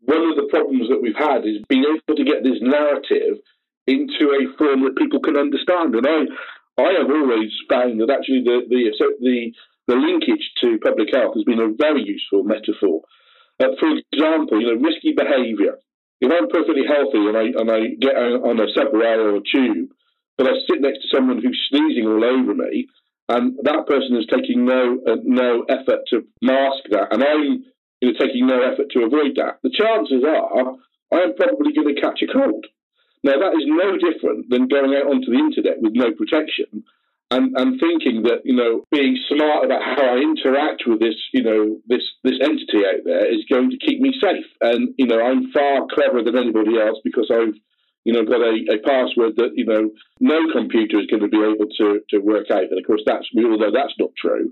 one 0.05 0.29
of 0.29 0.35
the 0.35 0.47
problems 0.51 0.89
that 0.89 1.01
we've 1.01 1.17
had 1.17 1.47
is 1.47 1.63
being 1.67 1.85
able 1.87 2.15
to 2.15 2.27
get 2.27 2.43
this 2.43 2.59
narrative 2.59 3.39
into 3.87 4.31
a 4.31 4.51
form 4.57 4.83
that 4.83 4.99
people 4.99 5.19
can 5.19 5.37
understand. 5.37 5.95
And 5.95 6.07
I, 6.07 6.27
I 6.79 6.91
have 6.99 7.09
always 7.09 7.51
found 7.69 7.99
that 8.01 8.11
actually 8.11 8.43
the 8.43 8.67
the 8.67 8.91
the 9.19 9.51
the 9.87 9.95
linkage 9.95 10.43
to 10.61 10.79
public 10.79 11.09
health 11.13 11.35
has 11.35 11.43
been 11.43 11.59
a 11.59 11.75
very 11.75 12.03
useful 12.03 12.43
metaphor. 12.43 13.03
Uh, 13.59 13.75
for 13.79 13.91
example, 13.91 14.59
you 14.59 14.67
know, 14.67 14.81
risky 14.81 15.13
behaviour. 15.15 15.77
If 16.21 16.31
I'm 16.31 16.47
perfectly 16.47 16.87
healthy 16.87 17.19
and 17.27 17.35
I 17.37 17.45
and 17.51 17.67
I 17.69 17.79
get 17.99 18.15
on 18.15 18.59
a 18.59 18.71
subway 18.71 19.19
or 19.19 19.35
a 19.37 19.43
tube, 19.43 19.91
but 20.37 20.47
I 20.47 20.53
sit 20.67 20.79
next 20.79 21.03
to 21.03 21.11
someone 21.13 21.41
who's 21.41 21.59
sneezing 21.69 22.07
all 22.07 22.23
over 22.23 22.55
me, 22.55 22.87
and 23.29 23.59
that 23.63 23.85
person 23.87 24.15
is 24.15 24.25
taking 24.31 24.65
no 24.65 24.99
uh, 25.05 25.19
no 25.23 25.63
effort 25.67 26.07
to 26.11 26.23
mask 26.41 26.87
that, 26.91 27.11
and 27.11 27.23
I'm 27.23 27.65
you 28.03 28.11
know, 28.11 28.19
taking 28.19 28.45
no 28.45 28.59
effort 28.59 28.91
to 28.91 29.07
avoid 29.07 29.39
that, 29.39 29.63
the 29.63 29.71
chances 29.71 30.27
are 30.27 30.75
I 31.07 31.23
am 31.23 31.39
probably 31.39 31.71
going 31.71 31.95
to 31.95 32.01
catch 32.01 32.19
a 32.19 32.27
cold. 32.27 32.67
Now, 33.23 33.39
that 33.39 33.55
is 33.55 33.63
no 33.63 33.95
different 33.95 34.51
than 34.51 34.67
going 34.67 34.91
out 34.91 35.07
onto 35.07 35.31
the 35.31 35.39
internet 35.39 35.79
with 35.79 35.95
no 35.95 36.11
protection 36.11 36.83
and, 37.31 37.55
and 37.55 37.79
thinking 37.79 38.27
that, 38.27 38.43
you 38.43 38.59
know, 38.59 38.83
being 38.91 39.15
smart 39.31 39.63
about 39.63 39.79
how 39.79 40.03
I 40.03 40.19
interact 40.19 40.83
with 40.85 40.99
this, 40.99 41.15
you 41.31 41.43
know, 41.43 41.79
this, 41.87 42.03
this 42.27 42.35
entity 42.43 42.83
out 42.83 43.07
there 43.07 43.23
is 43.23 43.47
going 43.47 43.71
to 43.71 43.79
keep 43.79 44.01
me 44.01 44.11
safe. 44.19 44.51
And, 44.59 44.93
you 44.97 45.07
know, 45.07 45.23
I'm 45.23 45.47
far 45.55 45.87
cleverer 45.87 46.27
than 46.27 46.35
anybody 46.35 46.75
else 46.75 46.99
because 47.07 47.31
I've, 47.31 47.55
you 48.03 48.11
know, 48.11 48.27
got 48.27 48.43
a, 48.43 48.75
a 48.75 48.83
password 48.83 49.39
that, 49.39 49.55
you 49.55 49.63
know, 49.63 49.95
no 50.19 50.51
computer 50.51 50.99
is 50.99 51.07
going 51.07 51.23
to 51.23 51.31
be 51.31 51.39
able 51.39 51.71
to, 51.79 52.03
to 52.09 52.19
work 52.19 52.51
out. 52.51 52.67
And 52.67 52.75
of 52.75 52.85
course, 52.85 53.07
that's, 53.07 53.31
we 53.33 53.45
all 53.45 53.57
know 53.57 53.71
that's 53.71 53.95
not 53.95 54.11
true. 54.19 54.51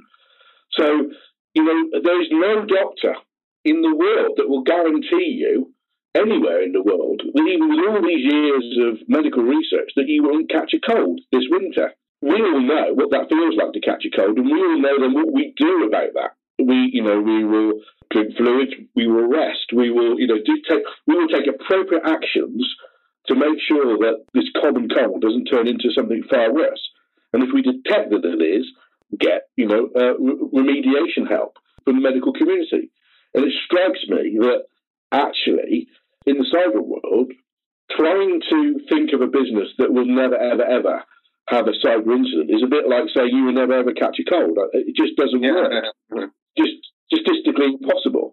So, 0.72 1.12
you 1.54 1.64
know, 1.68 2.00
there 2.00 2.22
is 2.22 2.30
no 2.32 2.64
doctor 2.64 3.20
in 3.64 3.82
the 3.82 3.96
world 3.96 4.38
that 4.38 4.50
will 4.50 4.64
guarantee 4.64 5.38
you 5.38 5.74
anywhere 6.16 6.62
in 6.62 6.74
the 6.74 6.84
world, 6.84 7.22
even 7.24 7.70
with 7.70 7.88
all 7.88 8.02
these 8.02 8.26
years 8.26 8.66
of 8.84 9.08
medical 9.08 9.44
research, 9.44 9.92
that 9.96 10.08
you 10.08 10.24
won't 10.24 10.50
catch 10.50 10.74
a 10.74 10.80
cold 10.80 11.22
this 11.32 11.46
winter. 11.50 11.94
We 12.22 12.36
all 12.36 12.62
know 12.62 12.94
what 12.94 13.12
that 13.12 13.30
feels 13.30 13.56
like 13.58 13.74
to 13.74 13.82
catch 13.82 14.06
a 14.06 14.16
cold, 14.16 14.38
and 14.38 14.46
we 14.46 14.60
all 14.60 14.80
know 14.80 15.00
then 15.00 15.14
what 15.14 15.32
we 15.32 15.54
do 15.58 15.88
about 15.88 16.14
that. 16.16 16.32
We, 16.60 16.90
you 16.94 17.02
know, 17.02 17.20
we 17.22 17.44
will 17.44 17.82
drink 18.12 18.36
fluids, 18.38 18.74
we 18.96 19.08
will 19.08 19.28
rest, 19.28 19.72
we 19.74 19.90
will, 19.90 20.20
you 20.20 20.28
know, 20.28 20.38
do 20.46 20.62
take, 20.70 20.84
we 21.08 21.16
will 21.16 21.30
take 21.30 21.48
appropriate 21.48 22.04
actions 22.06 22.68
to 23.28 23.36
make 23.36 23.58
sure 23.68 23.98
that 23.98 24.26
this 24.34 24.50
common 24.62 24.90
cold 24.90 25.22
doesn't 25.22 25.46
turn 25.46 25.68
into 25.68 25.90
something 25.96 26.24
far 26.30 26.54
worse. 26.54 26.82
And 27.34 27.42
if 27.44 27.50
we 27.54 27.62
detect 27.62 28.12
that 28.12 28.26
it 28.26 28.44
is, 28.44 28.68
get, 29.18 29.44
you 29.56 29.68
know, 29.68 29.90
uh, 29.96 30.20
remediation 30.20 31.30
help 31.30 31.58
from 31.86 31.96
the 31.96 32.02
medical 32.02 32.34
community. 32.34 32.92
And 33.34 33.46
it 33.46 33.54
strikes 33.66 34.04
me 34.08 34.38
that 34.42 34.66
actually, 35.12 35.88
in 36.26 36.38
the 36.38 36.46
cyber 36.52 36.82
world, 36.84 37.32
trying 37.92 38.42
to 38.50 38.80
think 38.90 39.12
of 39.14 39.22
a 39.22 39.28
business 39.28 39.70
that 39.78 39.92
will 39.92 40.06
never, 40.06 40.36
ever, 40.36 40.64
ever 40.64 41.04
have 41.48 41.68
a 41.68 41.76
cyber 41.84 42.16
incident 42.16 42.50
is 42.50 42.64
a 42.64 42.72
bit 42.72 42.88
like 42.88 43.12
saying 43.16 43.36
you 43.36 43.46
will 43.46 43.54
never, 43.54 43.74
ever 43.74 43.94
catch 43.94 44.16
a 44.20 44.30
cold. 44.30 44.58
Uh, 44.58 44.72
it 44.74 44.96
just 44.96 45.16
doesn't 45.18 45.42
work. 45.42 46.32
Just 46.58 46.80
statistically 47.12 47.76
impossible. 47.76 48.32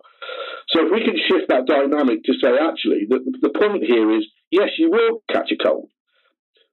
So 0.70 0.86
if 0.86 0.92
we 0.92 1.02
can 1.02 1.18
shift 1.18 1.48
that 1.48 1.66
dynamic 1.66 2.22
to 2.24 2.34
say, 2.38 2.54
actually, 2.54 3.06
the, 3.08 3.18
the 3.40 3.50
point 3.50 3.82
here 3.82 4.14
is, 4.14 4.26
yes, 4.50 4.70
you 4.78 4.90
will 4.90 5.22
catch 5.32 5.50
a 5.50 5.58
cold, 5.58 5.90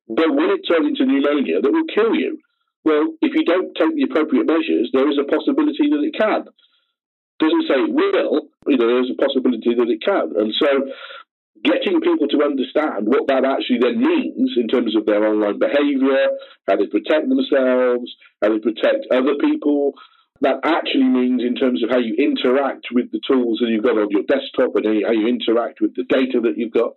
but 0.08 0.30
will 0.30 0.54
it 0.54 0.68
turn 0.68 0.86
into 0.86 1.06
pneumonia 1.06 1.62
that 1.62 1.72
will 1.72 1.90
kill 1.90 2.14
you? 2.14 2.38
Well, 2.84 3.18
if 3.22 3.34
you 3.34 3.44
don't 3.46 3.74
take 3.74 3.96
the 3.96 4.06
appropriate 4.06 4.46
measures, 4.46 4.92
there 4.94 5.10
is 5.10 5.18
a 5.18 5.26
possibility 5.26 5.90
that 5.90 6.06
it 6.06 6.14
can. 6.14 6.46
Doesn't 7.40 7.68
say 7.68 7.78
it 7.84 7.92
will, 7.92 8.48
you 8.68 8.78
know, 8.78 8.88
there's 8.88 9.12
a 9.12 9.20
possibility 9.20 9.76
that 9.76 9.92
it 9.92 10.00
can. 10.00 10.32
And 10.40 10.54
so 10.56 10.88
getting 11.64 12.00
people 12.00 12.28
to 12.30 12.44
understand 12.44 13.10
what 13.10 13.28
that 13.28 13.44
actually 13.44 13.82
then 13.82 14.00
means 14.00 14.54
in 14.56 14.68
terms 14.68 14.96
of 14.96 15.06
their 15.06 15.26
online 15.26 15.60
behavior, 15.60 16.32
how 16.68 16.78
they 16.78 16.88
protect 16.88 17.28
themselves, 17.28 18.08
how 18.42 18.54
they 18.54 18.60
protect 18.60 19.10
other 19.12 19.36
people, 19.42 19.94
that 20.42 20.60
actually 20.64 21.10
means 21.10 21.42
in 21.42 21.56
terms 21.56 21.84
of 21.84 21.90
how 21.90 22.00
you 22.00 22.16
interact 22.20 22.88
with 22.92 23.12
the 23.12 23.22
tools 23.26 23.60
that 23.60 23.68
you've 23.68 23.84
got 23.84 23.98
on 23.98 24.12
your 24.12 24.28
desktop 24.28 24.76
and 24.76 24.86
how 24.86 25.12
you 25.12 25.28
interact 25.28 25.80
with 25.82 25.96
the 25.96 26.04
data 26.08 26.40
that 26.44 26.56
you've 26.56 26.76
got. 26.76 26.94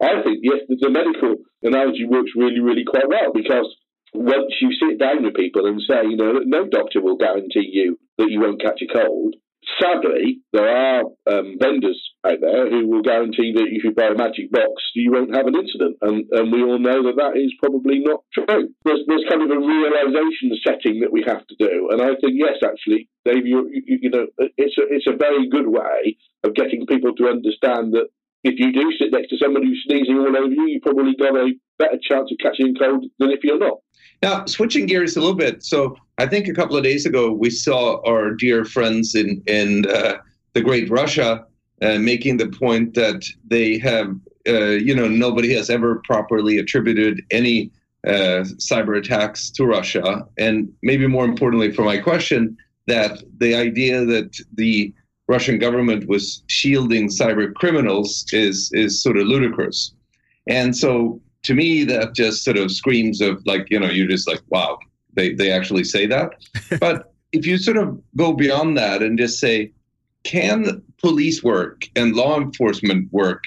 I 0.00 0.22
think, 0.22 0.40
yes, 0.42 0.64
the 0.68 0.90
medical 0.90 1.36
analogy 1.62 2.04
works 2.04 2.32
really, 2.36 2.60
really 2.60 2.84
quite 2.84 3.08
well 3.08 3.32
because 3.34 3.66
once 4.14 4.54
you 4.60 4.70
sit 4.72 4.98
down 4.98 5.24
with 5.24 5.34
people 5.34 5.66
and 5.66 5.80
say, 5.84 6.08
you 6.08 6.16
know, 6.16 6.40
no 6.44 6.66
doctor 6.66 7.02
will 7.02 7.16
guarantee 7.16 7.68
you 7.70 7.98
that 8.16 8.30
you 8.30 8.40
won't 8.40 8.62
catch 8.62 8.80
a 8.80 8.86
cold, 8.86 9.36
sadly, 9.80 10.40
there 10.52 10.68
are 10.68 11.02
um, 11.30 11.56
vendors 11.60 12.00
out 12.26 12.40
there 12.40 12.70
who 12.70 12.88
will 12.88 13.02
guarantee 13.02 13.52
that 13.54 13.68
if 13.70 13.84
you 13.84 13.92
buy 13.92 14.08
a 14.08 14.14
magic 14.14 14.50
box, 14.50 14.82
you 14.94 15.12
won't 15.12 15.34
have 15.34 15.46
an 15.46 15.54
incident. 15.54 15.96
And, 16.00 16.24
and 16.32 16.52
we 16.52 16.62
all 16.62 16.78
know 16.78 17.02
that 17.04 17.16
that 17.16 17.36
is 17.36 17.52
probably 17.60 18.00
not 18.00 18.24
true. 18.32 18.46
There's, 18.84 19.00
there's 19.06 19.24
kind 19.28 19.42
of 19.42 19.50
a 19.50 19.60
realization 19.60 20.50
setting 20.66 21.00
that 21.00 21.12
we 21.12 21.24
have 21.26 21.46
to 21.46 21.56
do. 21.58 21.88
And 21.90 22.02
I 22.02 22.16
think, 22.20 22.34
yes, 22.34 22.58
actually, 22.64 23.08
Dave, 23.24 23.46
you, 23.46 23.68
you, 23.70 23.98
you 24.02 24.10
know, 24.10 24.26
it's 24.56 24.78
a, 24.78 24.84
it's 24.88 25.06
a 25.06 25.16
very 25.16 25.48
good 25.48 25.68
way 25.68 26.16
of 26.44 26.54
getting 26.54 26.86
people 26.86 27.14
to 27.16 27.28
understand 27.28 27.94
that 27.94 28.08
if 28.44 28.58
you 28.58 28.72
do 28.72 28.92
sit 28.98 29.12
next 29.12 29.30
to 29.30 29.36
someone 29.38 29.64
who's 29.64 29.84
sneezing 29.86 30.16
all 30.16 30.36
over 30.36 30.52
you, 30.52 30.66
you've 30.68 30.82
probably 30.82 31.14
got 31.18 31.36
a 31.36 31.52
better 31.78 31.98
chance 32.00 32.30
of 32.30 32.38
catching 32.40 32.74
cold 32.74 33.04
than 33.18 33.30
if 33.30 33.40
you're 33.42 33.58
not. 33.58 33.78
Now, 34.22 34.46
switching 34.46 34.86
gears 34.86 35.16
a 35.16 35.20
little 35.20 35.34
bit. 35.34 35.62
So, 35.62 35.96
I 36.18 36.26
think 36.26 36.48
a 36.48 36.52
couple 36.52 36.76
of 36.76 36.82
days 36.82 37.06
ago 37.06 37.30
we 37.30 37.48
saw 37.48 38.02
our 38.04 38.32
dear 38.32 38.64
friends 38.64 39.14
in 39.14 39.42
in 39.46 39.86
uh, 39.86 40.18
the 40.52 40.60
Great 40.60 40.90
Russia 40.90 41.44
uh, 41.80 41.98
making 41.98 42.36
the 42.38 42.48
point 42.48 42.94
that 42.94 43.24
they 43.46 43.78
have, 43.78 44.08
uh, 44.48 44.70
you 44.70 44.94
know, 44.94 45.06
nobody 45.06 45.54
has 45.54 45.70
ever 45.70 46.02
properly 46.04 46.58
attributed 46.58 47.22
any 47.30 47.70
uh, 48.06 48.42
cyber 48.58 48.98
attacks 48.98 49.50
to 49.50 49.64
Russia, 49.64 50.26
and 50.38 50.68
maybe 50.82 51.06
more 51.06 51.24
importantly, 51.24 51.72
for 51.72 51.84
my 51.84 51.98
question, 51.98 52.56
that 52.86 53.22
the 53.38 53.54
idea 53.54 54.04
that 54.04 54.36
the 54.54 54.92
Russian 55.28 55.58
government 55.58 56.08
was 56.08 56.42
shielding 56.48 57.08
cyber 57.08 57.54
criminals 57.54 58.24
is 58.32 58.70
is 58.72 59.02
sort 59.02 59.18
of 59.18 59.26
ludicrous, 59.26 59.94
and 60.48 60.76
so 60.76 61.20
to 61.44 61.54
me, 61.54 61.84
that 61.84 62.14
just 62.14 62.42
sort 62.44 62.56
of 62.56 62.72
screams 62.72 63.20
of 63.20 63.40
like, 63.46 63.68
you 63.70 63.78
know, 63.78 63.88
you're 63.88 64.08
just 64.08 64.26
like, 64.26 64.42
wow, 64.48 64.78
they, 65.18 65.34
they 65.34 65.50
actually 65.50 65.84
say 65.84 66.06
that. 66.06 66.30
but 66.80 67.12
if 67.32 67.44
you 67.44 67.58
sort 67.58 67.76
of 67.76 68.00
go 68.16 68.32
beyond 68.32 68.78
that 68.78 69.02
and 69.02 69.18
just 69.18 69.38
say, 69.38 69.72
can 70.24 70.82
police 71.00 71.42
work 71.42 71.88
and 71.96 72.14
law 72.14 72.38
enforcement 72.38 73.12
work 73.12 73.44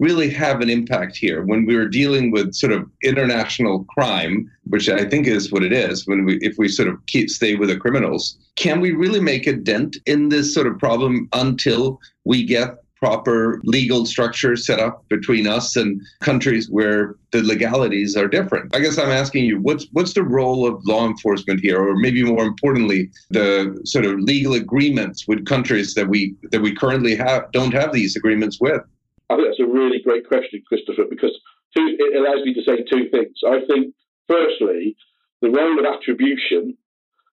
really 0.00 0.28
have 0.28 0.60
an 0.60 0.68
impact 0.68 1.16
here 1.16 1.44
when 1.44 1.64
we're 1.64 1.88
dealing 1.88 2.30
with 2.32 2.52
sort 2.52 2.72
of 2.72 2.90
international 3.02 3.84
crime, 3.84 4.50
which 4.64 4.88
I 4.88 5.04
think 5.04 5.26
is 5.26 5.52
what 5.52 5.62
it 5.62 5.72
is. 5.72 6.06
When 6.06 6.24
we, 6.24 6.36
if 6.38 6.58
we 6.58 6.68
sort 6.68 6.88
of 6.88 6.96
keep 7.06 7.30
stay 7.30 7.54
with 7.54 7.68
the 7.68 7.76
criminals, 7.76 8.36
can 8.56 8.80
we 8.80 8.90
really 8.90 9.20
make 9.20 9.46
a 9.46 9.52
dent 9.52 9.96
in 10.06 10.28
this 10.28 10.52
sort 10.52 10.66
of 10.66 10.78
problem 10.78 11.28
until 11.32 12.00
we 12.24 12.44
get 12.44 12.83
proper 13.04 13.60
legal 13.64 14.06
structure 14.06 14.56
set 14.56 14.80
up 14.80 15.06
between 15.10 15.46
us 15.46 15.76
and 15.76 16.00
countries 16.22 16.70
where 16.70 17.16
the 17.32 17.42
legalities 17.42 18.16
are 18.16 18.28
different. 18.28 18.74
I 18.74 18.78
guess 18.78 18.96
I'm 18.96 19.10
asking 19.10 19.44
you, 19.44 19.60
what's 19.60 19.86
what's 19.92 20.14
the 20.14 20.22
role 20.22 20.66
of 20.66 20.82
law 20.86 21.06
enforcement 21.06 21.60
here, 21.60 21.78
or 21.78 21.96
maybe 21.96 22.22
more 22.24 22.46
importantly, 22.46 23.10
the 23.28 23.78
sort 23.84 24.06
of 24.06 24.18
legal 24.20 24.54
agreements 24.54 25.28
with 25.28 25.44
countries 25.44 25.92
that 25.96 26.08
we 26.08 26.34
that 26.50 26.62
we 26.62 26.74
currently 26.74 27.14
have 27.14 27.52
don't 27.52 27.74
have 27.74 27.92
these 27.92 28.16
agreements 28.16 28.58
with? 28.58 28.80
I 29.28 29.36
think 29.36 29.48
that's 29.48 29.60
a 29.60 29.70
really 29.70 30.00
great 30.00 30.26
question, 30.26 30.62
Christopher, 30.66 31.04
because 31.10 31.36
two, 31.76 31.96
it 31.98 32.16
allows 32.16 32.42
me 32.46 32.54
to 32.54 32.62
say 32.62 32.76
two 32.90 33.10
things. 33.10 33.36
I 33.46 33.60
think, 33.68 33.94
firstly, 34.28 34.96
the 35.42 35.50
role 35.50 35.78
of 35.78 35.84
attribution 35.84 36.78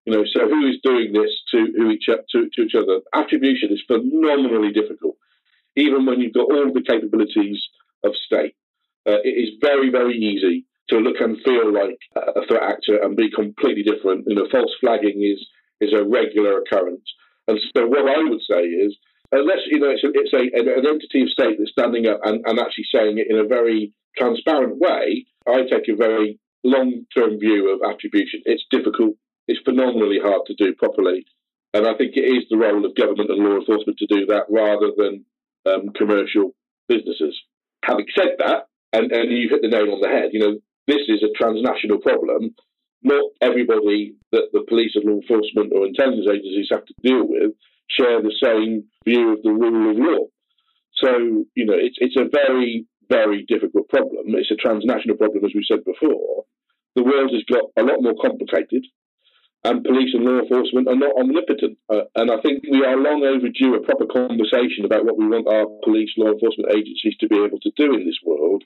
you 0.05 0.13
know, 0.13 0.23
so 0.34 0.49
who 0.49 0.65
is 0.67 0.77
doing 0.84 1.13
this 1.13 1.29
to 1.51 1.60
each 1.91 2.07
to, 2.07 2.49
to 2.55 2.62
each 2.63 2.73
other? 2.75 3.01
Attribution 3.13 3.69
is 3.71 3.81
phenomenally 3.88 4.73
difficult 4.73 5.15
even 5.75 6.05
when 6.05 6.19
you've 6.19 6.34
got 6.34 6.51
all 6.51 6.71
the 6.73 6.84
capabilities 6.88 7.62
of 8.03 8.13
state. 8.25 8.55
Uh, 9.07 9.21
it 9.23 9.36
is 9.36 9.57
very, 9.62 9.89
very 9.89 10.15
easy 10.17 10.65
to 10.89 10.97
look 10.97 11.19
and 11.19 11.38
feel 11.43 11.73
like 11.73 11.97
a 12.15 12.45
threat 12.47 12.63
actor 12.63 13.01
and 13.01 13.15
be 13.15 13.31
completely 13.31 13.84
different. 13.84 14.25
You 14.27 14.36
know, 14.36 14.47
false 14.51 14.71
flagging 14.79 15.23
is 15.23 15.39
is 15.79 15.93
a 15.93 16.05
regular 16.05 16.60
occurrence. 16.60 17.07
And 17.47 17.60
so, 17.75 17.88
what 17.88 18.07
I 18.07 18.21
would 18.29 18.41
say 18.47 18.62
is, 18.62 18.95
unless 19.31 19.65
you 19.65 19.79
know, 19.79 19.89
it's, 19.89 20.03
a, 20.03 20.12
it's 20.13 20.34
a, 20.34 20.43
an 20.60 20.86
entity 20.86 21.23
of 21.23 21.29
state 21.29 21.57
that's 21.57 21.71
standing 21.71 22.05
up 22.07 22.19
and, 22.23 22.45
and 22.45 22.60
actually 22.60 22.86
saying 22.93 23.17
it 23.17 23.27
in 23.29 23.39
a 23.39 23.47
very 23.47 23.93
transparent 24.15 24.77
way, 24.77 25.25
I 25.47 25.63
take 25.63 25.89
a 25.89 25.95
very 25.95 26.39
long-term 26.63 27.39
view 27.39 27.73
of 27.73 27.89
attribution. 27.89 28.41
It's 28.45 28.65
difficult. 28.69 29.15
It's 29.47 29.62
phenomenally 29.65 30.19
hard 30.21 30.41
to 30.47 30.53
do 30.53 30.75
properly. 30.75 31.25
And 31.73 31.88
I 31.88 31.95
think 31.95 32.15
it 32.15 32.27
is 32.27 32.43
the 32.49 32.57
role 32.57 32.86
of 32.86 32.95
government 32.95 33.31
and 33.31 33.43
law 33.43 33.55
enforcement 33.55 33.97
to 33.97 34.07
do 34.07 34.25
that 34.27 34.45
rather 34.49 34.91
than 34.95 35.25
um, 35.65 35.89
commercial 35.95 36.52
businesses. 36.88 37.39
Having 37.84 38.08
said 38.15 38.32
that, 38.39 38.67
and, 38.93 39.12
and 39.12 39.32
you 39.32 39.50
hit 39.50 39.62
the 39.62 39.69
nail 39.69 39.93
on 39.93 40.02
the 40.02 40.08
head, 40.08 40.30
you 40.34 40.39
know, 40.39 40.60
this 40.88 41.08
is 41.08 41.24
a 41.24 41.34
transnational 41.38 42.00
problem. 42.00 42.54
Not 43.04 43.32
everybody 43.41 44.13
that 44.32 44.54
the 44.54 44.63
police 44.67 44.91
and 44.95 45.06
law 45.06 45.17
enforcement 45.21 45.74
or 45.74 45.88
intelligence 45.88 46.28
agencies 46.30 46.69
have 46.71 46.86
to 46.86 46.93
deal 47.02 47.28
with 47.28 47.52
share 47.89 48.21
the 48.21 48.36
same 48.43 48.86
view 49.06 49.34
of 49.34 49.43
the 49.43 49.52
rule 49.52 49.91
of 49.91 49.97
law. 49.97 50.26
So, 50.95 51.45
you 51.56 51.65
know, 51.65 51.76
it's, 51.76 51.97
it's 52.00 52.15
a 52.15 52.30
very, 52.32 52.86
very 53.10 53.43
difficult 53.47 53.89
problem. 53.89 54.36
It's 54.38 54.52
a 54.52 54.56
transnational 54.56 55.17
problem, 55.17 55.43
as 55.43 55.52
we 55.56 55.65
said 55.67 55.84
before. 55.84 56.45
The 56.95 57.04
world 57.04 57.32
has 57.34 57.43
got 57.52 57.71
a 57.78 57.84
lot 57.84 58.02
more 58.02 58.15
complicated 58.21 58.86
and 59.63 59.84
police 59.84 60.10
and 60.13 60.26
law 60.26 60.41
enforcement 60.41 60.88
are 60.88 60.95
not 60.95 61.15
omnipotent. 61.17 61.78
Uh, 61.89 62.10
and 62.15 62.32
I 62.32 62.41
think 62.41 62.63
we 62.63 62.84
are 62.84 62.97
long 62.97 63.21
overdue 63.21 63.76
a 63.76 63.86
proper 63.86 64.06
conversation 64.10 64.86
about 64.86 65.06
what 65.06 65.17
we 65.17 65.28
want 65.28 65.47
our 65.47 65.69
police, 65.84 66.10
law 66.17 66.34
enforcement 66.34 66.74
agencies 66.74 67.15
to 67.19 67.28
be 67.28 67.38
able 67.38 67.60
to 67.62 67.71
do 67.78 67.93
in 67.93 68.06
this 68.06 68.17
world 68.26 68.63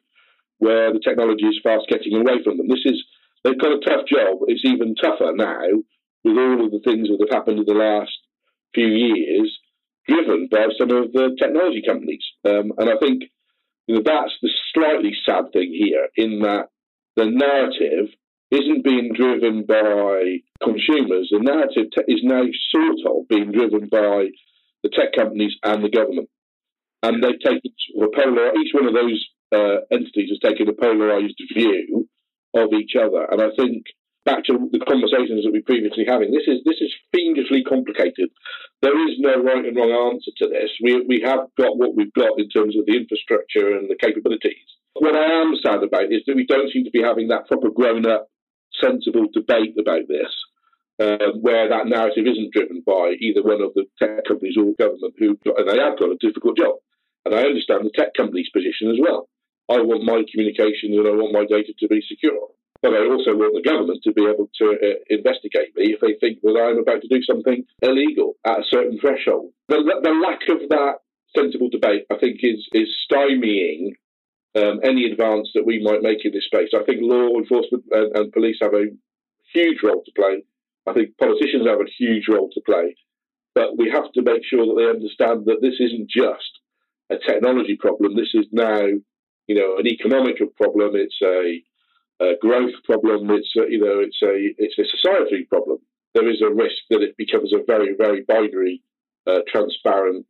where 0.60 0.94
the 0.94 1.04
technology 1.04 1.46
is 1.46 1.60
fast 1.62 1.84
getting 1.90 2.16
away 2.16 2.40
from 2.44 2.58
them. 2.58 2.70
This 2.70 2.86
is, 2.86 3.04
they've 3.44 3.60
got 3.60 3.76
a 3.76 3.84
tough 3.84 4.08
job. 4.08 4.40
It's 4.48 4.64
even 4.64 4.96
tougher 4.96 5.36
now 5.36 5.84
with 6.24 6.38
all 6.38 6.66
of 6.66 6.72
the 6.72 6.80
things 6.80 7.10
that 7.10 7.20
have 7.20 7.36
happened 7.36 7.60
in 7.60 7.66
the 7.68 7.76
last 7.76 8.16
few 8.74 8.88
years, 8.88 9.52
driven 10.08 10.48
by 10.50 10.68
some 10.80 10.92
of 10.92 11.12
the 11.12 11.36
technology 11.38 11.84
companies. 11.86 12.24
Um, 12.46 12.72
and 12.78 12.90
I 12.90 12.96
think 13.02 13.24
you 13.88 13.96
know, 13.96 14.02
that's 14.04 14.34
the 14.42 14.50
slightly 14.74 15.12
sad 15.26 15.52
thing 15.52 15.72
here 15.76 16.08
in 16.16 16.40
that 16.40 16.70
the 17.16 17.26
narrative 17.26 18.10
isn't 18.52 18.84
being 18.84 19.12
driven 19.14 19.66
by 19.66 20.42
consumers. 20.62 21.30
The 21.32 21.40
narrative 21.42 21.92
is 22.08 22.22
now 22.24 22.44
sort 22.72 23.24
of 23.24 23.28
being 23.28 23.52
driven 23.52 23.90
by 23.90 24.30
the 24.84 24.90
tech 24.90 25.14
companies 25.18 25.56
and 25.64 25.84
the 25.84 25.90
government. 25.90 26.30
And 27.02 27.24
they've 27.24 27.40
taken 27.40 27.72
a 28.02 28.08
polar, 28.14 28.54
each 28.58 28.74
one 28.74 28.88
of 28.88 28.94
those 28.94 29.20
uh, 29.54 29.86
entities 29.92 30.30
has 30.30 30.40
taken 30.40 30.70
a 30.70 30.74
polarized 30.74 31.40
view 31.54 32.08
of 32.56 32.74
each 32.74 32.94
other. 32.96 33.26
And 33.30 33.42
I 33.42 33.50
think 33.58 33.86
back 34.26 34.44
to 34.46 34.58
the 34.72 34.82
conversations 34.82 35.46
that 35.46 35.54
we 35.54 35.62
previously 35.62 36.06
having, 36.08 36.32
this 36.32 36.48
is 36.48 36.66
this 36.66 36.82
is 36.82 36.92
fiendishly 37.14 37.64
complicated. 37.64 38.30
There 38.82 38.98
is 39.08 39.18
no 39.20 39.42
right 39.42 39.66
and 39.66 39.78
wrong 39.78 40.14
answer 40.14 40.32
to 40.42 40.50
this. 40.50 40.72
We 40.82 41.02
we 41.08 41.22
have 41.26 41.50
got 41.58 41.78
what 41.78 41.96
we've 41.96 42.14
got 42.14 42.38
in 42.38 42.50
terms 42.50 42.76
of 42.78 42.86
the 42.86 42.98
infrastructure 42.98 43.78
and 43.78 43.90
the 43.90 44.02
capabilities. 44.02 44.66
What 44.94 45.16
I 45.16 45.42
am 45.42 45.54
sad 45.62 45.84
about 45.84 46.10
is 46.10 46.24
that 46.26 46.36
we 46.36 46.46
don't 46.46 46.72
seem 46.72 46.86
to 46.86 46.92
be 46.92 47.04
having 47.04 47.28
that 47.28 47.48
proper 47.48 47.70
grown 47.70 48.08
up, 48.08 48.30
sensible 48.74 49.28
debate 49.34 49.76
about 49.80 50.08
this. 50.08 50.32
Um, 50.96 51.44
where 51.44 51.68
that 51.68 51.92
narrative 51.92 52.24
isn't 52.24 52.54
driven 52.56 52.80
by 52.80 53.20
either 53.20 53.44
one 53.44 53.60
of 53.60 53.76
the 53.76 53.84
tech 54.00 54.24
companies 54.24 54.56
or 54.56 54.72
government 54.80 55.12
who, 55.20 55.36
and 55.44 55.68
they 55.68 55.76
have 55.76 56.00
got 56.00 56.16
a 56.16 56.24
difficult 56.24 56.56
job. 56.56 56.80
And 57.26 57.36
I 57.36 57.44
understand 57.44 57.84
the 57.84 57.92
tech 57.92 58.16
company's 58.16 58.48
position 58.56 58.88
as 58.88 59.00
well. 59.04 59.28
I 59.68 59.84
want 59.84 60.08
my 60.08 60.24
communication 60.32 60.96
and 60.96 61.04
I 61.04 61.12
want 61.12 61.36
my 61.36 61.44
data 61.44 61.74
to 61.76 61.88
be 61.90 62.00
secure. 62.00 62.48
But 62.82 62.94
I 62.94 63.12
also 63.12 63.36
want 63.36 63.58
the 63.58 63.68
government 63.68 64.04
to 64.04 64.14
be 64.14 64.24
able 64.24 64.48
to 64.62 64.66
uh, 64.78 65.04
investigate 65.10 65.76
me 65.76 65.92
if 65.92 66.00
they 66.00 66.16
think 66.22 66.40
that 66.44 66.56
I'm 66.56 66.80
about 66.80 67.02
to 67.02 67.12
do 67.12 67.20
something 67.24 67.66
illegal 67.82 68.40
at 68.46 68.64
a 68.64 68.70
certain 68.70 69.00
threshold. 69.00 69.52
The, 69.68 69.84
the 69.84 70.16
lack 70.16 70.48
of 70.48 70.70
that 70.70 71.04
sensible 71.36 71.70
debate, 71.70 72.06
I 72.12 72.18
think, 72.22 72.40
is 72.40 72.62
is 72.72 72.88
stymieing 73.10 74.00
um, 74.56 74.80
any 74.84 75.06
advance 75.12 75.50
that 75.54 75.66
we 75.66 75.82
might 75.84 76.02
make 76.02 76.24
in 76.24 76.32
this 76.32 76.46
space. 76.46 76.70
I 76.74 76.84
think 76.84 77.00
law 77.02 77.38
enforcement 77.38 77.84
and, 77.92 78.16
and 78.16 78.32
police 78.32 78.58
have 78.62 78.74
a 78.74 78.88
huge 79.54 79.80
role 79.84 80.04
to 80.04 80.12
play. 80.16 80.44
I 80.88 80.94
think 80.94 81.18
politicians 81.18 81.68
have 81.68 81.80
a 81.80 81.92
huge 81.98 82.26
role 82.30 82.50
to 82.54 82.62
play. 82.66 82.96
But 83.54 83.78
we 83.78 83.90
have 83.90 84.12
to 84.14 84.22
make 84.22 84.44
sure 84.44 84.66
that 84.66 84.76
they 84.78 84.90
understand 84.90 85.46
that 85.46 85.62
this 85.62 85.80
isn't 85.80 86.10
just 86.10 86.52
a 87.10 87.16
technology 87.18 87.78
problem. 87.80 88.16
This 88.16 88.34
is 88.34 88.46
now, 88.52 88.82
you 89.48 89.56
know, 89.56 89.78
an 89.78 89.88
economic 89.88 90.38
problem. 90.58 90.92
It's 90.96 91.20
a 91.24 91.64
a 92.20 92.34
growth 92.40 92.74
problem. 92.86 93.30
It's 93.32 93.54
a, 93.58 93.70
you 93.70 93.80
know 93.80 94.00
it's 94.00 94.22
a 94.24 94.34
it's 94.58 94.80
a 94.80 94.86
society 94.86 95.46
problem. 95.50 95.80
There 96.14 96.30
is 96.30 96.42
a 96.42 96.54
risk 96.54 96.76
that 96.90 97.02
it 97.02 97.18
becomes 97.18 97.54
a 97.54 97.64
very 97.66 97.96
very 97.98 98.24
binary, 98.28 98.82
uh, 99.28 99.40
transparent 99.52 100.26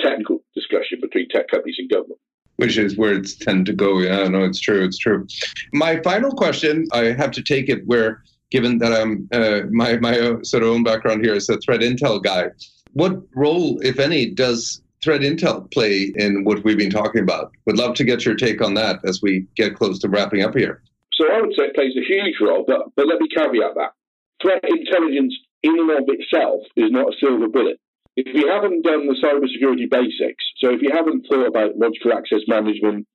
technical 0.00 0.40
discussion 0.54 0.98
between 1.00 1.28
tech 1.28 1.48
companies 1.48 1.76
and 1.78 1.90
government. 1.90 2.20
Which 2.56 2.78
is 2.78 2.96
where 2.96 3.14
it's 3.14 3.34
tend 3.34 3.66
to 3.66 3.72
go. 3.72 3.98
Yeah, 3.98 4.28
no, 4.28 4.44
it's 4.44 4.60
true. 4.60 4.84
It's 4.84 4.98
true. 4.98 5.26
My 5.72 6.00
final 6.02 6.30
question, 6.32 6.86
I 6.92 7.12
have 7.12 7.30
to 7.32 7.42
take 7.42 7.68
it 7.68 7.86
where, 7.86 8.22
given 8.50 8.78
that 8.78 8.92
I'm 8.92 9.28
uh, 9.32 9.62
my 9.70 9.96
my 9.98 10.14
sort 10.42 10.62
of 10.62 10.68
own 10.68 10.84
background 10.84 11.24
here 11.24 11.34
is 11.34 11.48
a 11.48 11.58
threat 11.58 11.80
intel 11.80 12.22
guy. 12.22 12.50
What 12.92 13.22
role, 13.34 13.80
if 13.80 13.98
any, 13.98 14.30
does 14.30 14.82
threat 15.02 15.22
intel 15.22 15.70
play 15.72 16.12
in 16.16 16.44
what 16.44 16.62
we've 16.62 16.78
been 16.78 16.90
talking 16.90 17.22
about? 17.22 17.52
Would 17.66 17.78
love 17.78 17.94
to 17.96 18.04
get 18.04 18.24
your 18.24 18.36
take 18.36 18.62
on 18.62 18.74
that 18.74 19.00
as 19.04 19.20
we 19.22 19.46
get 19.56 19.74
close 19.74 19.98
to 20.00 20.08
wrapping 20.08 20.42
up 20.42 20.54
here. 20.54 20.82
So 21.14 21.26
I 21.30 21.40
would 21.40 21.54
say 21.56 21.64
it 21.64 21.74
plays 21.74 21.94
a 21.96 22.04
huge 22.04 22.36
role, 22.40 22.64
but, 22.66 22.86
but 22.96 23.06
let 23.06 23.20
me 23.20 23.28
caveat 23.28 23.74
that. 23.74 23.92
Threat 24.40 24.60
intelligence 24.64 25.34
in 25.62 25.78
and 25.78 25.90
of 25.90 26.04
itself 26.08 26.62
is 26.76 26.90
not 26.90 27.14
a 27.14 27.16
silver 27.18 27.48
bullet. 27.48 27.78
If 28.16 28.28
you 28.34 28.48
haven't 28.48 28.84
done 28.84 29.08
the 29.08 29.16
cybersecurity 29.16 29.88
basics, 29.88 30.44
so 30.58 30.70
if 30.70 30.82
you 30.82 30.90
haven't 30.92 31.24
thought 31.30 31.48
about 31.48 31.78
logical 31.78 32.12
access 32.12 32.44
management, 32.46 33.06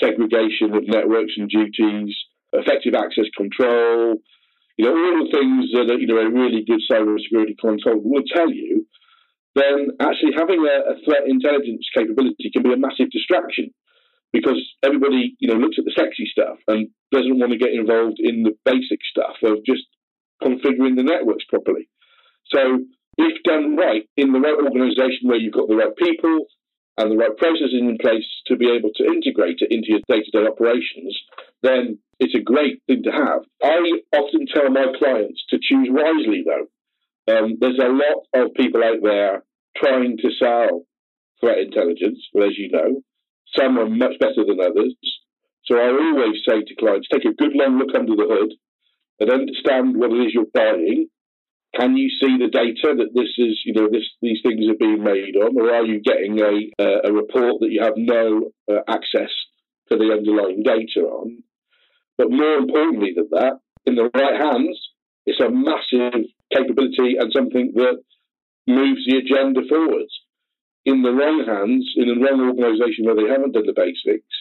segregation 0.00 0.74
of 0.74 0.86
networks 0.86 1.34
and 1.36 1.48
duties, 1.48 2.14
effective 2.52 2.94
access 2.94 3.26
control, 3.36 4.22
you 4.76 4.84
know, 4.84 4.94
all 4.94 5.24
the 5.24 5.32
things 5.32 5.72
that 5.74 5.98
you 5.98 6.06
know 6.06 6.20
a 6.20 6.30
really 6.30 6.62
good 6.62 6.80
cybersecurity 6.90 7.58
consultant 7.58 8.04
will 8.04 8.22
tell 8.28 8.50
you, 8.50 8.86
then 9.56 9.96
actually 10.00 10.36
having 10.36 10.60
a, 10.62 10.92
a 10.92 11.00
threat 11.04 11.26
intelligence 11.26 11.88
capability 11.96 12.50
can 12.52 12.62
be 12.62 12.72
a 12.72 12.76
massive 12.76 13.10
distraction 13.10 13.72
because 14.32 14.60
everybody, 14.84 15.34
you 15.40 15.48
know, 15.48 15.58
looks 15.58 15.76
at 15.78 15.84
the 15.86 15.96
sexy 15.96 16.28
stuff 16.30 16.58
and 16.68 16.88
doesn't 17.10 17.38
want 17.38 17.52
to 17.52 17.58
get 17.58 17.72
involved 17.72 18.20
in 18.20 18.44
the 18.44 18.52
basic 18.64 19.00
stuff 19.10 19.36
of 19.42 19.64
just 19.64 19.82
configuring 20.42 20.94
the 20.94 21.02
networks 21.02 21.44
properly. 21.48 21.88
So 22.52 22.84
if 23.18 23.42
done 23.44 23.76
right 23.76 24.08
in 24.16 24.32
the 24.32 24.40
right 24.40 24.58
organization 24.62 25.28
where 25.28 25.38
you've 25.38 25.54
got 25.54 25.68
the 25.68 25.76
right 25.76 25.96
people 25.96 26.46
and 26.98 27.12
the 27.12 27.16
right 27.16 27.36
processes 27.36 27.80
in 27.80 27.98
place 28.00 28.24
to 28.46 28.56
be 28.56 28.70
able 28.70 28.90
to 28.96 29.04
integrate 29.04 29.58
it 29.60 29.70
into 29.70 29.88
your 29.88 30.00
day-to-day 30.08 30.46
operations, 30.46 31.16
then 31.62 31.98
it's 32.20 32.34
a 32.34 32.40
great 32.40 32.82
thing 32.86 33.02
to 33.04 33.12
have. 33.12 33.44
I 33.62 34.00
often 34.16 34.46
tell 34.52 34.70
my 34.70 34.92
clients 34.98 35.44
to 35.50 35.58
choose 35.60 35.88
wisely 35.90 36.44
though. 36.44 36.68
Um, 37.28 37.58
there's 37.60 37.80
a 37.82 37.88
lot 37.88 38.24
of 38.34 38.54
people 38.54 38.82
out 38.84 39.02
there 39.02 39.42
trying 39.76 40.16
to 40.18 40.30
sell 40.38 40.86
threat 41.40 41.58
intelligence, 41.58 42.20
as 42.36 42.56
you 42.56 42.70
know, 42.70 43.02
some 43.58 43.78
are 43.78 43.88
much 43.88 44.18
better 44.18 44.44
than 44.46 44.60
others. 44.60 44.94
So 45.66 45.76
I 45.76 45.90
always 45.90 46.36
say 46.48 46.62
to 46.62 46.74
clients, 46.76 47.08
take 47.12 47.24
a 47.24 47.34
good 47.34 47.52
long 47.54 47.78
look 47.78 47.94
under 47.94 48.14
the 48.14 48.26
hood 48.28 48.52
and 49.20 49.30
understand 49.30 49.96
what 49.96 50.12
it 50.12 50.26
is 50.26 50.34
you're 50.34 50.44
buying. 50.52 51.08
Can 51.78 51.96
you 51.96 52.08
see 52.08 52.38
the 52.38 52.48
data 52.48 52.94
that 52.96 53.12
this 53.14 53.30
is, 53.36 53.60
you 53.64 53.74
know, 53.74 53.88
this, 53.90 54.04
these 54.22 54.38
things 54.42 54.64
are 54.68 54.78
being 54.78 55.02
made 55.02 55.36
on, 55.36 55.58
or 55.60 55.74
are 55.74 55.84
you 55.84 56.00
getting 56.00 56.40
a, 56.40 57.08
a 57.08 57.12
report 57.12 57.60
that 57.60 57.70
you 57.70 57.82
have 57.82 57.96
no 57.96 58.50
uh, 58.70 58.80
access 58.88 59.30
to 59.90 59.98
the 59.98 60.10
underlying 60.16 60.62
data 60.62 61.00
on? 61.06 61.42
But 62.16 62.30
more 62.30 62.54
importantly 62.54 63.12
than 63.14 63.28
that, 63.32 63.60
in 63.84 63.94
the 63.94 64.10
right 64.14 64.40
hands, 64.40 64.80
it's 65.26 65.40
a 65.40 65.50
massive 65.50 66.24
capability 66.52 67.16
and 67.18 67.30
something 67.34 67.72
that 67.74 68.02
moves 68.66 69.04
the 69.06 69.18
agenda 69.18 69.60
forwards 69.68 70.12
in 70.86 71.02
the 71.02 71.10
wrong 71.10 71.44
hands, 71.44 71.92
in 71.96 72.06
the 72.06 72.14
wrong 72.14 72.40
organisation 72.46 73.04
where 73.04 73.16
they 73.16 73.28
haven't 73.28 73.52
done 73.52 73.66
the 73.66 73.74
basics, 73.74 74.32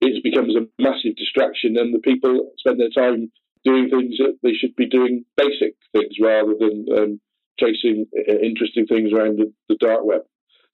it 0.00 0.24
becomes 0.24 0.56
a 0.56 0.66
massive 0.80 1.16
distraction, 1.16 1.76
and 1.76 1.94
the 1.94 2.00
people 2.00 2.52
spend 2.58 2.80
their 2.80 2.90
time 2.90 3.30
doing 3.66 3.90
things 3.90 4.14
that 4.18 4.38
they 4.42 4.54
should 4.54 4.74
be 4.76 4.88
doing 4.88 5.24
basic 5.36 5.74
things 5.92 6.14
rather 6.22 6.54
than 6.58 6.86
um, 6.96 7.20
chasing 7.58 8.06
uh, 8.16 8.38
interesting 8.38 8.86
things 8.86 9.12
around 9.12 9.38
the, 9.38 9.52
the, 9.68 9.76
dark 9.80 10.04
web. 10.04 10.22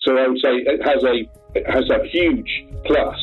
So 0.02 0.16
I 0.16 0.28
would 0.28 0.38
say 0.38 0.50
it 0.50 0.82
has 0.84 1.02
a 1.02 1.16
it 1.58 1.64
has 1.66 1.88
a 1.90 2.06
huge 2.06 2.50
plus 2.84 3.16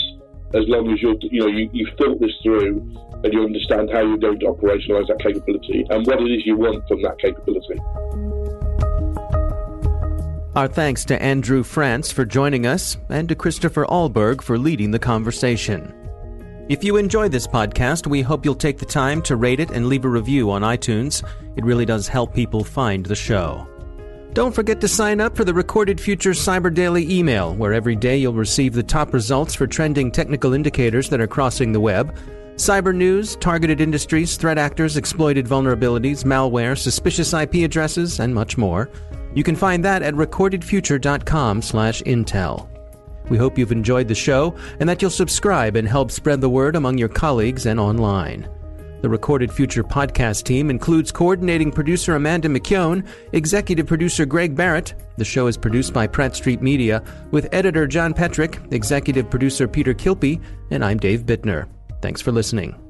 as 0.54 0.64
long 0.68 0.92
as 0.92 1.02
you're 1.02 1.16
you 1.22 1.42
know 1.42 1.48
you, 1.48 1.70
you've 1.72 1.96
thought 1.98 2.20
this 2.20 2.34
through 2.42 2.82
and 3.24 3.34
you 3.34 3.44
understand 3.44 3.90
how 3.92 4.02
you're 4.02 4.18
going 4.18 4.40
to 4.40 4.48
operationalise 4.48 5.08
that 5.08 5.20
capability 5.20 5.86
and 5.90 6.08
what 6.08 6.22
it 6.22 6.32
is 6.32 6.46
you 6.46 6.58
want 6.58 6.88
from 6.88 7.02
that 7.02 7.20
capability. 7.20 7.78
Our 10.56 10.68
thanks 10.68 11.06
to 11.06 11.22
Andrew 11.22 11.64
France 11.64 12.12
for 12.12 12.26
joining 12.26 12.66
us 12.66 12.98
and 13.10 13.30
to 13.30 13.36
Christopher 13.36 13.86
Ahlberg 13.86 14.42
for 14.42 14.58
leading 14.58 14.92
the 14.92 15.00
conversation. 15.00 15.99
If 16.70 16.84
you 16.84 16.98
enjoy 16.98 17.30
this 17.30 17.48
podcast, 17.48 18.06
we 18.06 18.22
hope 18.22 18.46
you'll 18.46 18.54
take 18.54 18.78
the 18.78 18.86
time 18.86 19.24
to 19.24 19.38
rate 19.38 19.60
it 19.60 19.72
and 19.72 19.88
leave 19.88 20.06
a 20.06 20.08
review 20.08 20.52
on 20.52 20.62
iTunes. 20.62 21.28
It 21.56 21.66
really 21.66 21.84
does 21.84 22.08
help 22.08 22.32
people 22.32 22.64
find 22.64 23.04
the 23.04 23.16
show. 23.16 23.68
Don't 24.34 24.54
forget 24.54 24.80
to 24.82 24.88
sign 24.88 25.20
up 25.20 25.36
for 25.36 25.44
the 25.44 25.56
Recorded 25.56 26.00
Future 26.00 26.34
Cyber 26.34 26.72
Daily 26.72 27.12
email, 27.12 27.56
where 27.56 27.74
every 27.74 27.96
day 27.96 28.18
you'll 28.18 28.34
receive 28.34 28.74
the 28.74 28.84
top 28.84 29.16
results 29.16 29.56
for 29.56 29.66
trending 29.66 30.12
technical 30.12 30.54
indicators 30.54 31.10
that 31.10 31.20
are 31.20 31.26
crossing 31.26 31.72
the 31.72 31.80
web, 31.80 32.16
cyber 32.54 32.94
news, 32.94 33.36
targeted 33.38 33.82
industries, 33.82 34.38
threat 34.38 34.60
actors, 34.60 34.96
exploited 34.96 35.48
vulnerabilities, 35.48 36.24
malware, 36.24 36.78
suspicious 36.78 37.34
IP 37.34 37.66
addresses, 37.66 38.20
and 38.20 38.36
much 38.36 38.60
more. 38.60 38.92
You 39.34 39.44
can 39.44 39.56
find 39.56 39.84
that 39.86 40.04
at 40.04 40.14
recordedfuture.com/intel. 40.14 42.69
We 43.30 43.38
hope 43.38 43.58
you've 43.58 43.72
enjoyed 43.72 44.08
the 44.08 44.16
show 44.16 44.56
and 44.80 44.90
that 44.90 45.02
you'll 45.02 45.12
subscribe 45.12 45.76
and 45.76 45.88
help 45.88 46.12
spread 46.12 46.42
the 46.42 46.50
word 46.50 46.76
among 46.76 46.98
your 46.98 47.10
colleagues 47.10 47.66
and 47.66 47.80
online. 47.80 48.50
The 49.02 49.10
Recorded 49.10 49.52
Future 49.52 49.84
podcast 49.84 50.44
team 50.44 50.70
includes 50.70 51.12
coordinating 51.12 51.72
producer 51.72 52.16
Amanda 52.16 52.50
McKeown, 52.50 53.08
executive 53.32 53.88
producer 53.88 54.26
Greg 54.26 54.56
Barrette. 54.56 54.94
The 55.18 55.24
show 55.24 55.48
is 55.48 55.56
produced 55.56 55.94
by 55.94 56.06
Pratt 56.06 56.36
Street 56.36 56.62
Media 56.62 57.02
with 57.32 57.48
editor 57.54 57.88
John 57.88 58.14
Petrik, 58.14 58.74
executive 58.74 59.30
producer 59.30 59.70
Peter 59.70 59.94
Kilpe, 59.94 60.42
and 60.70 60.84
I'm 60.84 60.98
Dave 60.98 61.26
Bittner. 61.26 61.70
Thanks 62.02 62.22
for 62.22 62.34
listening. 62.34 62.89